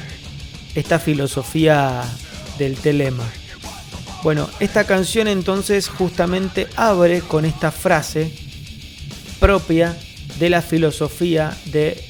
esta 0.75 0.99
filosofía 0.99 2.03
del 2.59 2.77
telema. 2.77 3.25
Bueno, 4.23 4.51
esta 4.61 4.85
canción 4.85 5.29
entonces 5.29 5.89
justamente 5.89 6.69
abre 6.77 7.23
con 7.23 7.47
esta 7.47 7.73
frase 7.73 8.31
propia 9.39 9.97
de 10.39 10.51
la 10.51 10.61
filosofía 10.61 11.57
de 11.67 12.05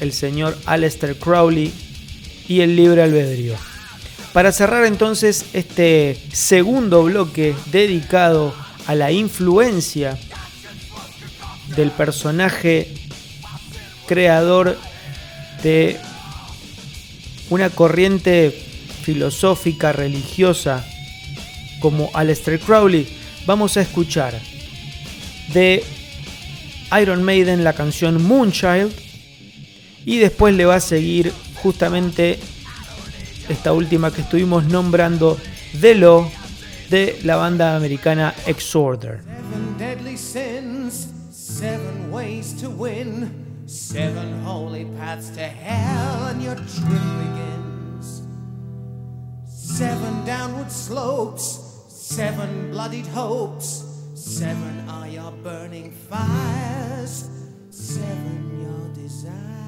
el 0.00 0.14
señor 0.14 0.56
Aleister 0.64 1.16
Crowley 1.16 1.72
y 2.48 2.62
el 2.62 2.74
libre 2.74 3.02
albedrío. 3.02 3.54
Para 4.32 4.50
cerrar 4.50 4.86
entonces 4.86 5.44
este 5.52 6.18
segundo 6.32 7.04
bloque 7.04 7.54
dedicado 7.66 8.54
a 8.86 8.94
la 8.94 9.12
influencia 9.12 10.18
del 11.76 11.90
personaje 11.90 12.94
creador 14.06 14.78
de 15.62 16.00
una 17.50 17.68
corriente 17.68 18.71
filosófica 19.02 19.92
religiosa 19.92 20.84
como 21.80 22.10
Aleister 22.14 22.58
Crowley, 22.60 23.08
vamos 23.44 23.76
a 23.76 23.82
escuchar 23.82 24.34
de 25.52 25.84
Iron 27.00 27.22
Maiden 27.22 27.64
la 27.64 27.72
canción 27.72 28.22
Moonchild 28.22 28.92
y 30.04 30.18
después 30.18 30.54
le 30.54 30.64
va 30.64 30.76
a 30.76 30.80
seguir 30.80 31.32
justamente 31.56 32.38
esta 33.48 33.72
última 33.72 34.12
que 34.12 34.22
estuvimos 34.22 34.64
nombrando 34.64 35.38
The 35.80 35.94
Law 35.96 36.30
de 36.90 37.18
la 37.24 37.36
banda 37.36 37.76
americana 37.76 38.34
Exorder. 38.46 39.20
Seven 39.22 39.78
deadly 39.78 40.16
sins, 40.16 41.08
seven 41.30 42.12
ways 42.12 42.54
to 42.60 42.70
win, 42.70 43.30
seven 43.66 44.42
holy 44.44 44.84
paths 44.98 45.30
to 45.30 45.40
hell, 45.40 46.28
and 46.28 46.42
your 46.42 46.56
trip 46.56 47.02
begins. 47.18 47.71
Seven 49.78 50.22
downward 50.26 50.70
slopes, 50.70 51.58
seven 51.88 52.72
bloodied 52.72 53.06
hopes, 53.06 53.82
seven 54.14 54.86
are 54.86 55.08
your 55.08 55.32
burning 55.42 55.92
fires, 55.92 57.30
seven 57.70 58.60
your 58.60 58.94
desires. 58.94 59.61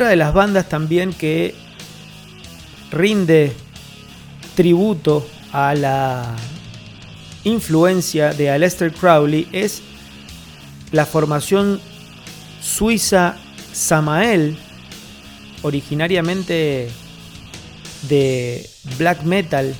Otra 0.00 0.08
de 0.08 0.16
las 0.16 0.32
bandas 0.32 0.66
también 0.66 1.12
que 1.12 1.54
rinde 2.90 3.52
tributo 4.56 5.28
a 5.52 5.74
la 5.74 6.36
influencia 7.44 8.32
de 8.32 8.48
Aleister 8.48 8.94
Crowley 8.94 9.46
es 9.52 9.82
la 10.90 11.04
formación 11.04 11.82
suiza 12.62 13.36
Samael, 13.74 14.56
originariamente 15.60 16.88
de 18.08 18.70
black 18.96 19.22
metal, 19.24 19.74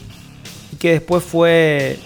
que 0.79 0.91
después 0.91 1.25
fue 1.25 1.99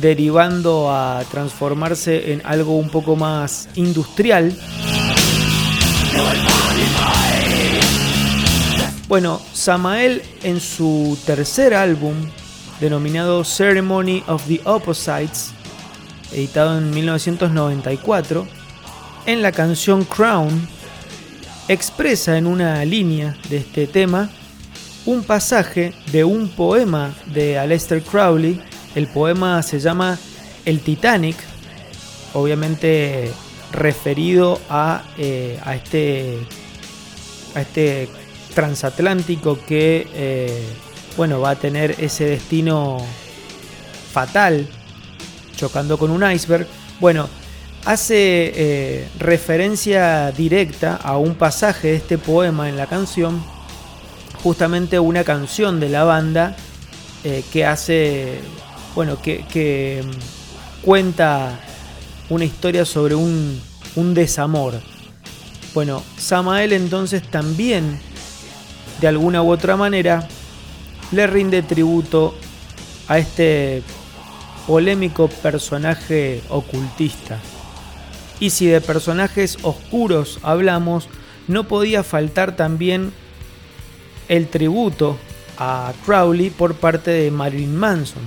derivando 0.00 0.92
a 0.92 1.22
transformarse 1.30 2.32
en 2.32 2.42
algo 2.44 2.76
un 2.76 2.90
poco 2.90 3.14
más 3.14 3.68
industrial. 3.76 4.52
Bueno, 9.08 9.40
Samael 9.54 10.22
en 10.42 10.60
su 10.60 11.18
tercer 11.24 11.72
álbum, 11.72 12.14
denominado 12.78 13.42
Ceremony 13.42 14.22
of 14.26 14.46
the 14.46 14.60
Opposites, 14.64 15.52
editado 16.30 16.76
en 16.76 16.90
1994, 16.90 18.46
en 19.24 19.40
la 19.40 19.50
canción 19.52 20.04
Crown, 20.04 20.68
expresa 21.68 22.36
en 22.36 22.46
una 22.46 22.84
línea 22.84 23.34
de 23.48 23.58
este 23.58 23.86
tema 23.86 24.30
un 25.06 25.22
pasaje 25.22 25.94
de 26.12 26.24
un 26.24 26.50
poema 26.50 27.14
de 27.32 27.58
Aleister 27.58 28.02
Crowley. 28.02 28.60
El 28.94 29.06
poema 29.06 29.62
se 29.62 29.80
llama 29.80 30.18
El 30.66 30.80
Titanic, 30.80 31.36
obviamente 32.34 33.32
referido 33.72 34.60
a, 34.68 35.02
eh, 35.18 35.58
a, 35.64 35.74
este, 35.74 36.38
a 37.54 37.60
este 37.60 38.08
transatlántico 38.54 39.58
que 39.66 40.06
eh, 40.14 40.66
bueno, 41.16 41.40
va 41.40 41.50
a 41.50 41.56
tener 41.56 41.96
ese 41.98 42.24
destino 42.24 42.98
fatal, 44.12 44.68
chocando 45.56 45.98
con 45.98 46.10
un 46.10 46.30
iceberg. 46.30 46.66
Bueno, 47.00 47.28
hace 47.84 48.52
eh, 48.54 49.08
referencia 49.18 50.30
directa 50.32 50.96
a 50.96 51.18
un 51.18 51.34
pasaje 51.34 51.88
de 51.88 51.96
este 51.96 52.18
poema 52.18 52.68
en 52.68 52.76
la 52.76 52.86
canción, 52.86 53.42
justamente 54.42 54.98
una 54.98 55.24
canción 55.24 55.80
de 55.80 55.88
la 55.88 56.04
banda 56.04 56.56
que 57.52 57.66
hace, 57.66 58.38
bueno, 58.94 59.20
que, 59.20 60.02
mm, 60.02 60.84
cuenta 60.84 61.58
una 62.28 62.44
historia 62.44 62.84
sobre 62.84 63.14
un, 63.14 63.60
un 63.96 64.14
desamor. 64.14 64.74
Bueno, 65.74 66.02
Samael 66.16 66.72
entonces 66.72 67.22
también, 67.22 67.98
de 69.00 69.08
alguna 69.08 69.42
u 69.42 69.50
otra 69.50 69.76
manera, 69.76 70.26
le 71.12 71.26
rinde 71.26 71.62
tributo 71.62 72.34
a 73.06 73.18
este 73.18 73.82
polémico 74.66 75.28
personaje 75.28 76.42
ocultista. 76.48 77.38
Y 78.40 78.50
si 78.50 78.66
de 78.66 78.80
personajes 78.80 79.58
oscuros 79.62 80.38
hablamos, 80.42 81.08
no 81.48 81.64
podía 81.64 82.02
faltar 82.02 82.54
también 82.54 83.12
el 84.28 84.48
tributo 84.48 85.16
a 85.56 85.92
Crowley 86.04 86.50
por 86.50 86.74
parte 86.74 87.10
de 87.10 87.30
Marilyn 87.30 87.74
Manson. 87.76 88.22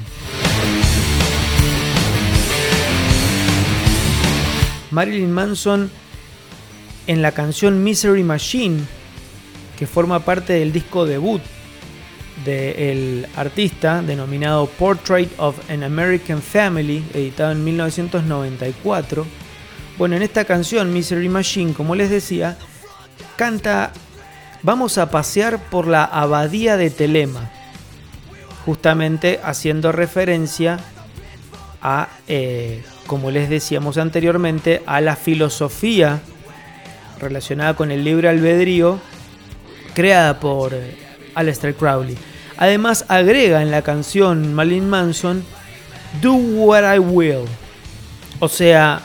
Marilyn 4.92 5.32
Manson 5.32 5.90
en 7.08 7.22
la 7.22 7.32
canción 7.32 7.84
Misery 7.84 8.24
Machine, 8.24 8.80
que 9.78 9.88
forma 9.88 10.20
parte 10.20 10.54
del 10.54 10.72
disco 10.72 11.06
debut 11.06 11.42
del 12.46 13.28
artista 13.36 14.02
denominado 14.02 14.68
Portrait 14.68 15.30
of 15.38 15.58
an 15.70 15.84
American 15.84 16.42
Family, 16.42 17.04
editado 17.14 17.52
en 17.52 17.64
1994. 17.64 19.26
Bueno, 19.98 20.16
en 20.16 20.22
esta 20.22 20.46
canción, 20.46 20.94
Misery 20.94 21.30
Machine, 21.30 21.74
como 21.74 21.96
les 21.96 22.10
decía, 22.10 22.58
canta 23.36 23.92
Vamos 24.64 25.00
a 25.00 25.10
pasear 25.10 25.58
por 25.58 25.88
la 25.88 26.04
abadía 26.04 26.78
de 26.78 26.92
Telema, 26.92 27.50
justamente 28.64 29.40
haciendo 29.44 29.92
referencia 29.92 30.80
a, 31.82 32.10
eh, 32.28 32.84
como 33.12 33.30
les 33.30 33.50
decíamos 33.50 33.98
anteriormente, 33.98 34.84
a 34.86 35.02
la 35.02 35.18
filosofía 35.18 36.22
relacionada 37.20 37.74
con 37.76 37.92
el 37.92 38.06
libre 38.06 38.30
albedrío 38.30 39.02
creada 39.94 40.40
por 40.40 40.74
eh, 40.74 40.96
Aleister 41.36 41.76
Crowley. 41.76 42.18
Además 42.56 43.04
agrega 43.10 43.62
en 43.64 43.70
la 43.70 43.82
canción 43.82 44.54
Malin 44.54 44.90
Manson 44.90 45.44
Do 46.22 46.36
What 46.36 46.96
I 46.96 47.00
Will. 47.00 47.50
O 48.40 48.48
sea, 48.48 49.02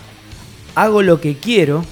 hago 0.76 1.02
lo 1.02 1.20
que 1.20 1.38
quiero 1.38 1.84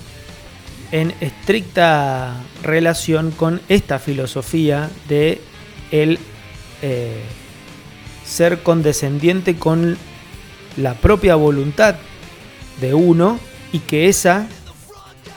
en 0.92 1.12
estricta 1.20 2.36
relación 2.62 3.32
con 3.32 3.60
esta 3.68 3.98
filosofía 3.98 4.88
de 5.08 5.40
el 5.90 6.20
eh, 6.80 7.24
ser 8.24 8.62
condescendiente 8.62 9.56
con 9.56 9.98
la 10.76 10.94
propia 10.94 11.34
voluntad 11.34 11.96
de 12.80 12.94
uno 12.94 13.38
y 13.72 13.80
que 13.80 14.08
esa 14.08 14.46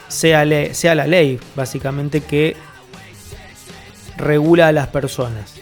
sea, 0.08 0.44
sea 0.74 0.94
la 0.94 1.06
ley, 1.06 1.38
básicamente 1.54 2.20
que 2.20 2.56
regula 4.16 4.68
a 4.68 4.72
las 4.72 4.88
personas. 4.88 5.54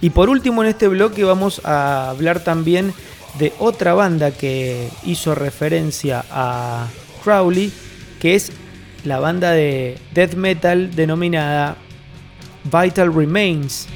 Y 0.00 0.10
por 0.10 0.30
último 0.30 0.62
en 0.62 0.70
este 0.70 0.88
bloque 0.88 1.24
vamos 1.24 1.60
a 1.64 2.10
hablar 2.10 2.40
también 2.40 2.94
de 3.38 3.52
otra 3.58 3.94
banda 3.94 4.30
que 4.30 4.88
hizo 5.04 5.34
referencia 5.34 6.24
a 6.30 6.86
Crowley, 7.22 7.72
que 8.20 8.34
es 8.34 8.52
la 9.04 9.18
banda 9.18 9.52
de 9.52 9.98
death 10.12 10.34
metal 10.34 10.94
denominada 10.94 11.76
Vital 12.64 13.14
Remains. 13.14 13.86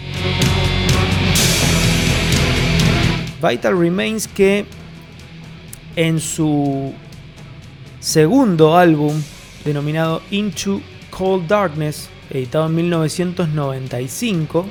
Vital 3.42 3.78
Remains 3.78 4.28
que 4.28 4.66
en 5.96 6.20
su 6.20 6.92
segundo 8.00 8.76
álbum 8.76 9.20
denominado 9.64 10.22
Into 10.30 10.80
Cold 11.10 11.46
Darkness, 11.46 12.08
editado 12.30 12.66
en 12.66 12.74
1995, 12.74 14.66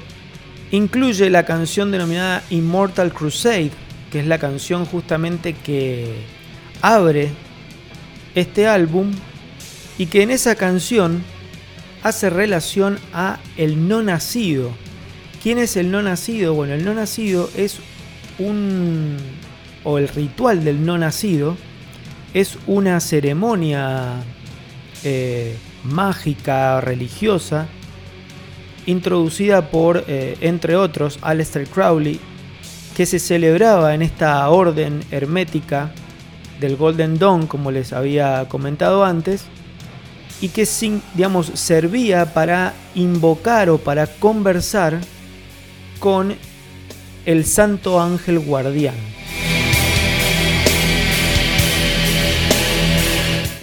incluye 0.72 1.30
la 1.30 1.46
canción 1.46 1.92
denominada 1.92 2.44
Immortal 2.50 3.14
Crusade, 3.14 3.72
que 4.12 4.20
es 4.20 4.28
la 4.28 4.40
canción 4.40 4.86
justamente 4.86 5.54
que 5.54 6.14
abre 6.82 7.30
este 8.36 8.68
álbum 8.68 9.12
y 9.98 10.08
que 10.08 10.24
en 10.24 10.32
esa 10.32 10.56
canción 10.56 11.24
hace 12.04 12.30
relación 12.30 12.98
a 13.14 13.40
el 13.58 13.88
no 13.88 14.02
nacido. 14.02 14.72
¿Quién 15.44 15.58
es 15.58 15.78
el 15.78 15.92
no 15.92 16.02
nacido? 16.02 16.54
Bueno, 16.54 16.74
el 16.74 16.84
no 16.84 16.94
nacido 16.94 17.50
es 17.56 17.80
un 18.40 19.18
o 19.84 19.98
el 19.98 20.08
ritual 20.08 20.64
del 20.64 20.86
no 20.86 20.98
nacido 20.98 21.58
es 22.34 22.58
una 22.68 23.00
ceremonia 23.00 24.24
eh, 25.04 25.56
mágica 25.84 26.80
religiosa 26.82 27.68
introducida 28.86 29.70
por, 29.70 30.04
eh, 30.08 30.38
entre 30.42 30.76
otros, 30.76 31.20
Aleister 31.22 31.68
Crowley, 31.68 32.20
que 32.96 33.06
se 33.06 33.20
celebraba 33.20 33.94
en 33.94 34.02
esta 34.02 34.48
orden 34.50 35.02
hermética 35.12 35.92
del 36.60 36.76
Golden 36.76 37.18
Dawn, 37.18 37.48
como 37.48 37.72
les 37.72 37.94
había 37.94 38.48
comentado 38.50 39.06
antes, 39.06 39.46
y 40.42 40.50
que 40.50 40.68
digamos, 41.14 41.52
servía 41.54 42.34
para 42.34 42.74
invocar 42.96 43.70
o 43.70 43.78
para 43.78 44.08
conversar 44.08 45.00
con 46.00 46.36
el 47.26 47.46
Santo 47.46 48.02
Ángel 48.02 48.40
Guardián. 48.40 49.11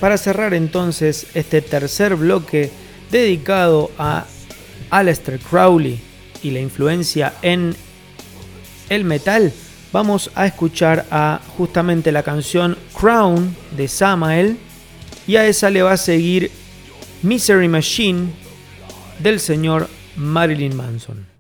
Para 0.01 0.17
cerrar 0.17 0.55
entonces 0.55 1.27
este 1.35 1.61
tercer 1.61 2.15
bloque 2.15 2.71
dedicado 3.11 3.91
a 3.99 4.27
Aleister 4.91 5.39
Crowley 5.41 6.01
y 6.43 6.51
la 6.51 6.61
influencia 6.61 7.35
en 7.43 7.75
el 8.89 9.05
metal, 9.05 9.53
vamos 9.93 10.31
a 10.35 10.47
escuchar 10.47 11.05
a 11.11 11.41
justamente 11.57 12.13
la 12.13 12.23
canción 12.23 12.77
Crown 12.99 13.57
de 13.77 13.89
Samael 13.89 14.57
y 15.27 15.37
a 15.37 15.47
esa 15.47 15.69
le 15.69 15.83
va 15.83 15.93
a 15.93 15.97
seguir 15.97 16.51
Misery 17.23 17.69
Machine 17.69 18.29
del 19.19 19.41
señor 19.41 19.89
Marilyn 20.17 20.77
Manson. 20.77 21.38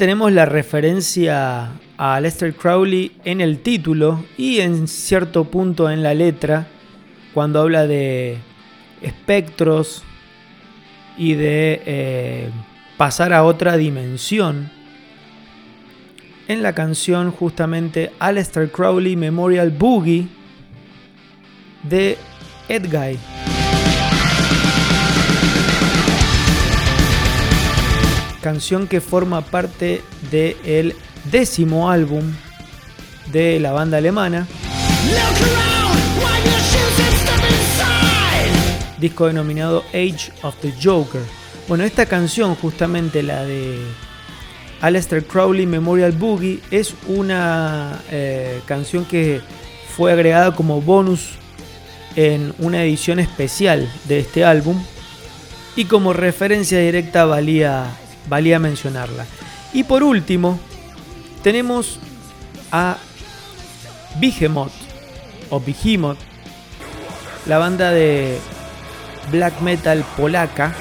Tenemos 0.00 0.32
la 0.32 0.46
referencia 0.46 1.72
a 1.98 2.20
Lester 2.22 2.54
Crowley 2.54 3.12
en 3.26 3.42
el 3.42 3.58
título 3.58 4.24
y 4.38 4.60
en 4.60 4.88
cierto 4.88 5.44
punto 5.44 5.90
en 5.90 6.02
la 6.02 6.14
letra, 6.14 6.68
cuando 7.34 7.60
habla 7.60 7.86
de 7.86 8.38
espectros 9.02 10.02
y 11.18 11.34
de 11.34 11.82
eh, 11.84 12.50
pasar 12.96 13.34
a 13.34 13.44
otra 13.44 13.76
dimensión. 13.76 14.70
En 16.48 16.62
la 16.62 16.72
canción 16.72 17.30
justamente 17.30 18.10
Aleister 18.20 18.72
Crowley 18.72 19.16
Memorial 19.16 19.68
Boogie 19.68 20.28
de 21.82 22.16
Edguy. 22.70 23.18
Canción 28.42 28.86
que 28.86 29.00
forma 29.00 29.42
parte 29.42 30.02
del 30.30 30.96
décimo 31.30 31.90
álbum 31.90 32.32
de 33.32 33.60
la 33.60 33.72
banda 33.72 33.98
alemana. 33.98 34.46
Disco 38.98 39.26
denominado 39.26 39.84
Age 39.88 40.32
of 40.42 40.56
the 40.60 40.72
Joker. 40.82 41.22
Bueno, 41.68 41.84
esta 41.84 42.06
canción, 42.06 42.54
justamente 42.54 43.22
la 43.22 43.44
de 43.44 43.78
Aleister 44.80 45.24
Crowley 45.24 45.66
Memorial 45.66 46.12
Boogie, 46.12 46.60
es 46.70 46.94
una 47.06 48.00
eh, 48.10 48.60
canción 48.66 49.04
que 49.04 49.40
fue 49.96 50.12
agregada 50.12 50.54
como 50.54 50.80
bonus 50.80 51.32
en 52.16 52.54
una 52.58 52.82
edición 52.82 53.18
especial 53.20 53.90
de 54.06 54.20
este 54.20 54.44
álbum 54.44 54.82
y 55.76 55.84
como 55.84 56.12
referencia 56.12 56.78
directa 56.80 57.24
valía, 57.24 57.86
valía 58.28 58.58
mencionarla. 58.58 59.26
Y 59.72 59.84
por 59.84 60.02
último, 60.02 60.58
tenemos 61.42 61.98
a 62.72 62.96
Behemoth 64.20 64.72
o 65.50 65.60
Behemoth, 65.60 66.18
la 67.46 67.58
banda 67.58 67.90
de 67.90 68.38
black 69.30 69.60
metal 69.60 70.04
polaca 70.16 70.74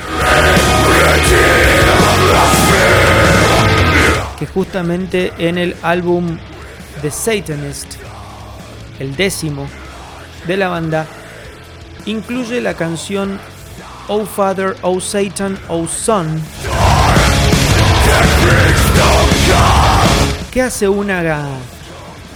que 4.40 4.48
justamente 4.48 5.34
en 5.38 5.58
el 5.58 5.76
álbum 5.82 6.38
The 7.02 7.12
Satanist, 7.12 7.96
el 9.00 9.16
décimo 9.16 9.68
de 10.48 10.56
la 10.56 10.70
banda, 10.70 11.06
incluye 12.06 12.62
la 12.62 12.74
canción 12.74 13.38
Oh 14.08 14.26
Father, 14.26 14.78
Oh 14.82 15.02
Satan, 15.02 15.60
Oh 15.68 15.88
Son, 15.88 16.42
hace 20.62 20.88
una 20.90 21.48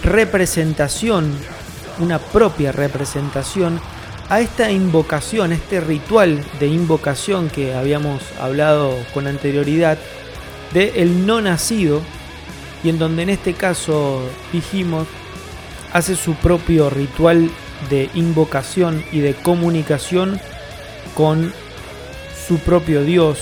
representación, 0.04 1.34
una 2.00 2.20
propia 2.20 2.72
representación 2.72 3.80
a 4.30 4.40
esta 4.40 4.72
invocación, 4.72 5.52
este 5.52 5.80
ritual 5.80 6.44
de 6.60 6.68
invocación 6.68 7.50
que 7.50 7.74
habíamos 7.74 8.22
hablado 8.40 8.96
con 9.14 9.28
anterioridad, 9.28 9.98
de 10.74 11.02
el 11.02 11.26
no 11.26 11.42
nacido, 11.42 12.02
y 12.84 12.90
en 12.90 13.00
donde 13.00 13.24
en 13.24 13.30
este 13.30 13.54
caso 13.54 14.22
dijimos 14.52 15.08
hace 15.94 16.16
su 16.16 16.36
propio 16.36 16.90
ritual 16.90 17.50
de 17.90 18.10
invocación 18.14 19.04
y 19.12 19.20
de 19.20 19.34
comunicación 19.34 20.40
con 21.16 21.54
su 22.48 22.58
propio 22.60 23.04
Dios, 23.04 23.40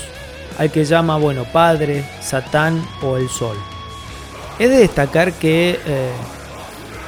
al 0.58 0.70
que 0.70 0.84
llama, 0.84 1.16
bueno, 1.16 1.44
Padre, 1.44 2.04
Satán 2.20 2.86
o 3.02 3.16
el 3.16 3.28
Sol. 3.28 3.71
Es 4.58 4.70
de 4.70 4.76
destacar 4.76 5.32
que 5.32 5.80
eh, 5.86 6.10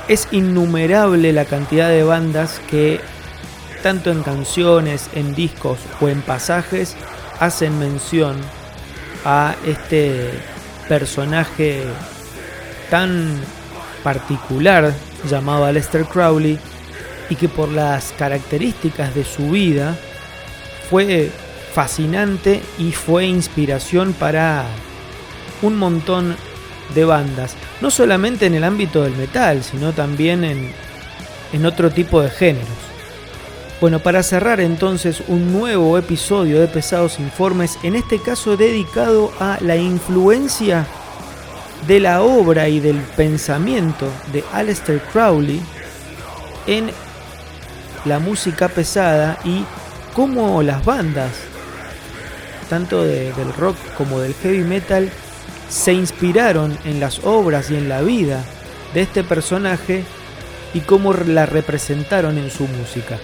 es 0.08 0.28
innumerable 0.32 1.32
la 1.32 1.44
cantidad 1.44 1.88
de 1.88 2.02
bandas 2.02 2.60
que, 2.70 3.00
tanto 3.82 4.10
en 4.10 4.22
canciones, 4.22 5.08
en 5.14 5.34
discos 5.34 5.78
o 6.00 6.08
en 6.08 6.22
pasajes, 6.22 6.96
hacen 7.40 7.78
mención 7.78 8.36
a 9.24 9.54
este 9.66 10.30
personaje 10.88 11.84
tan 12.90 13.40
particular 14.02 14.92
llamado 15.28 15.64
Aleister 15.64 16.04
Crowley 16.04 16.58
y 17.30 17.36
que 17.36 17.48
por 17.48 17.70
las 17.70 18.12
características 18.18 19.14
de 19.14 19.24
su 19.24 19.50
vida 19.50 19.96
fue 20.90 21.30
fascinante 21.72 22.60
y 22.78 22.92
fue 22.92 23.26
inspiración 23.26 24.12
para 24.12 24.64
un 25.62 25.76
montón 25.76 26.36
de 26.94 27.04
bandas, 27.04 27.56
no 27.80 27.90
solamente 27.90 28.46
en 28.46 28.54
el 28.54 28.64
ámbito 28.64 29.02
del 29.02 29.16
metal, 29.16 29.62
sino 29.62 29.92
también 29.92 30.44
en, 30.44 30.72
en 31.52 31.66
otro 31.66 31.90
tipo 31.90 32.20
de 32.20 32.30
géneros. 32.30 32.68
Bueno, 33.80 33.98
para 33.98 34.22
cerrar 34.22 34.60
entonces 34.60 35.22
un 35.28 35.52
nuevo 35.52 35.98
episodio 35.98 36.60
de 36.60 36.68
Pesados 36.68 37.18
Informes, 37.18 37.78
en 37.82 37.96
este 37.96 38.18
caso 38.18 38.56
dedicado 38.56 39.32
a 39.40 39.58
la 39.60 39.76
influencia 39.76 40.86
de 41.86 42.00
la 42.00 42.22
obra 42.22 42.68
y 42.68 42.80
del 42.80 42.96
pensamiento 42.96 44.08
de 44.32 44.42
Aleister 44.52 45.00
Crowley 45.12 45.60
en 46.66 46.90
la 48.04 48.18
música 48.18 48.68
pesada 48.68 49.38
y 49.44 49.64
cómo 50.14 50.62
las 50.62 50.84
bandas, 50.84 51.32
tanto 52.70 53.04
del 53.04 53.52
rock 53.58 53.76
como 53.98 54.20
del 54.20 54.34
heavy 54.34 54.62
metal, 54.62 55.10
se 55.74 55.92
inspiraron 55.92 56.78
en 56.84 57.00
las 57.00 57.24
obras 57.24 57.68
y 57.68 57.74
en 57.74 57.88
la 57.88 58.00
vida 58.00 58.44
de 58.94 59.02
este 59.02 59.24
personaje 59.24 60.04
y 60.72 60.80
cómo 60.80 61.12
la 61.12 61.46
representaron 61.46 62.38
en 62.38 62.48
su 62.48 62.68
música. 62.68 63.18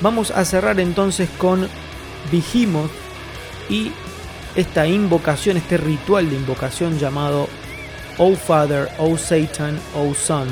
Vamos 0.00 0.32
a 0.32 0.44
cerrar 0.44 0.80
entonces 0.80 1.30
con 1.38 1.68
Behemoth 2.32 2.90
y 3.70 3.92
esta 4.56 4.88
invocación, 4.88 5.56
este 5.56 5.76
ritual 5.76 6.28
de 6.28 6.34
invocación 6.34 6.98
llamado 6.98 7.48
Oh 8.18 8.34
Father, 8.34 8.88
Oh 8.98 9.16
Satan, 9.16 9.78
Oh 9.94 10.12
Son 10.12 10.48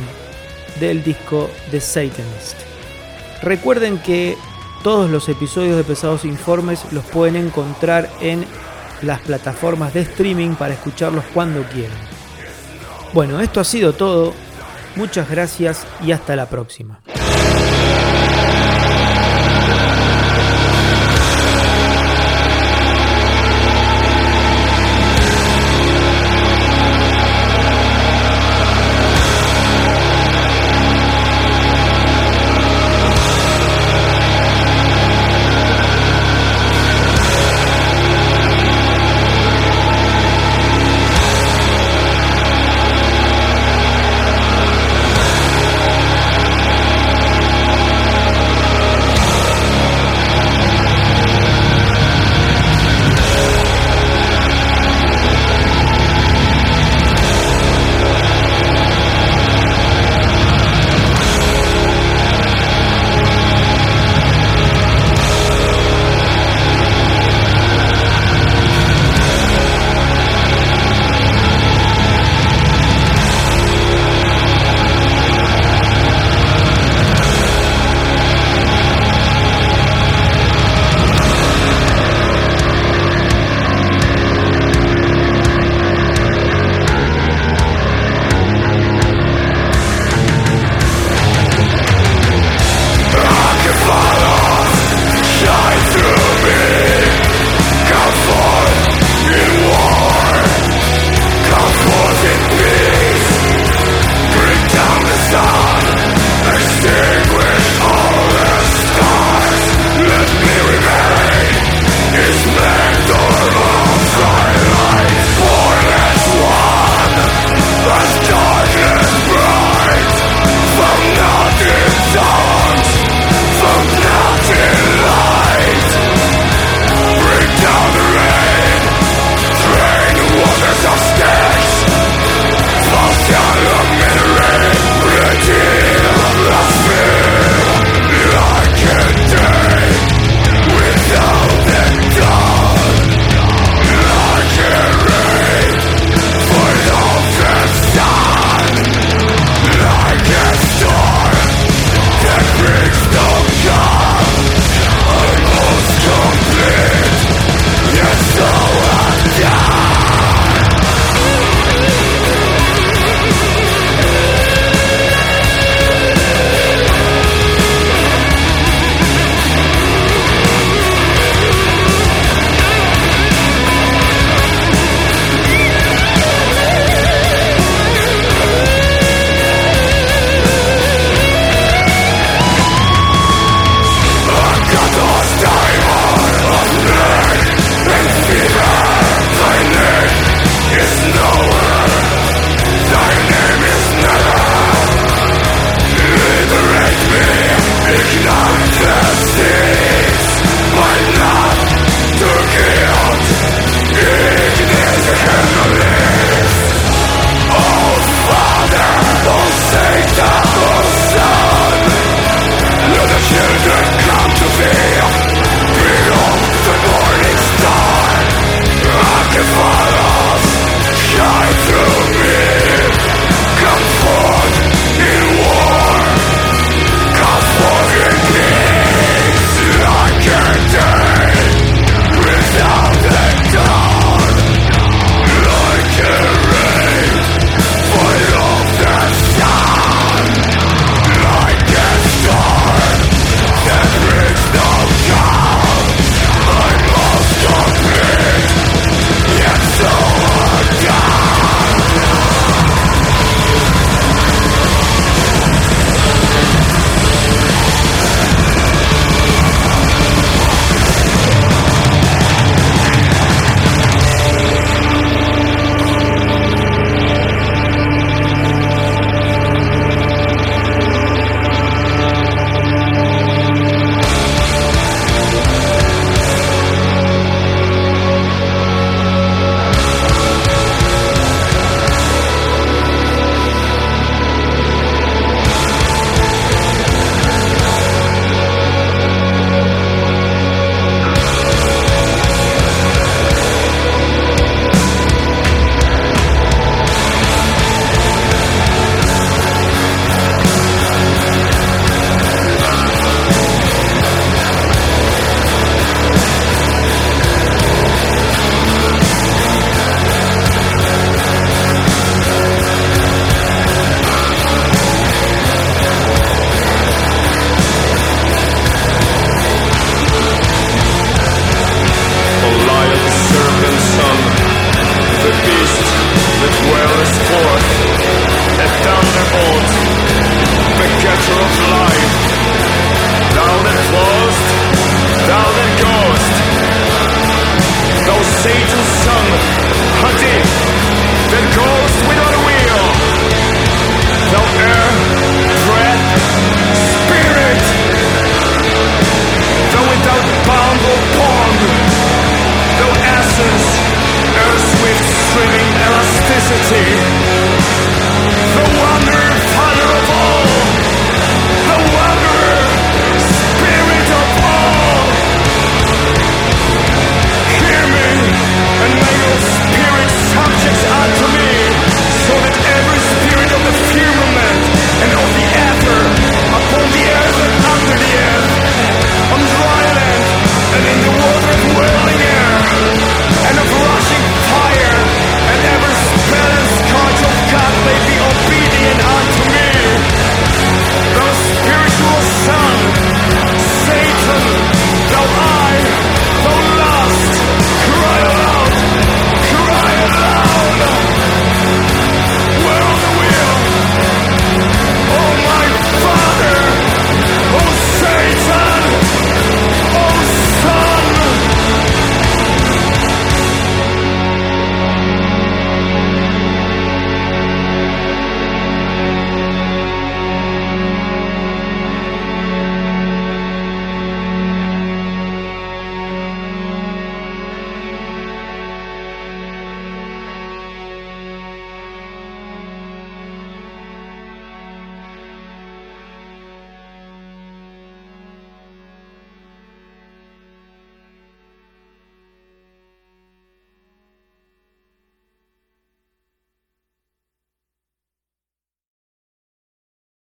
del 0.78 1.02
disco 1.02 1.50
The 1.72 1.80
Satanist. 1.80 2.58
Recuerden 3.42 3.98
que 3.98 4.36
todos 4.84 5.10
los 5.10 5.28
episodios 5.28 5.76
de 5.76 5.82
Pesados 5.84 6.24
Informes 6.24 6.84
los 6.92 7.04
pueden 7.06 7.34
encontrar 7.34 8.08
en 8.20 8.46
las 9.02 9.20
plataformas 9.20 9.94
de 9.94 10.00
streaming 10.02 10.54
para 10.54 10.74
escucharlos 10.74 11.24
cuando 11.34 11.62
quieran. 11.64 11.96
Bueno, 13.12 13.40
esto 13.40 13.60
ha 13.60 13.64
sido 13.64 13.92
todo. 13.92 14.32
Muchas 14.96 15.28
gracias 15.30 15.86
y 16.04 16.12
hasta 16.12 16.36
la 16.36 16.46
próxima. 16.46 17.00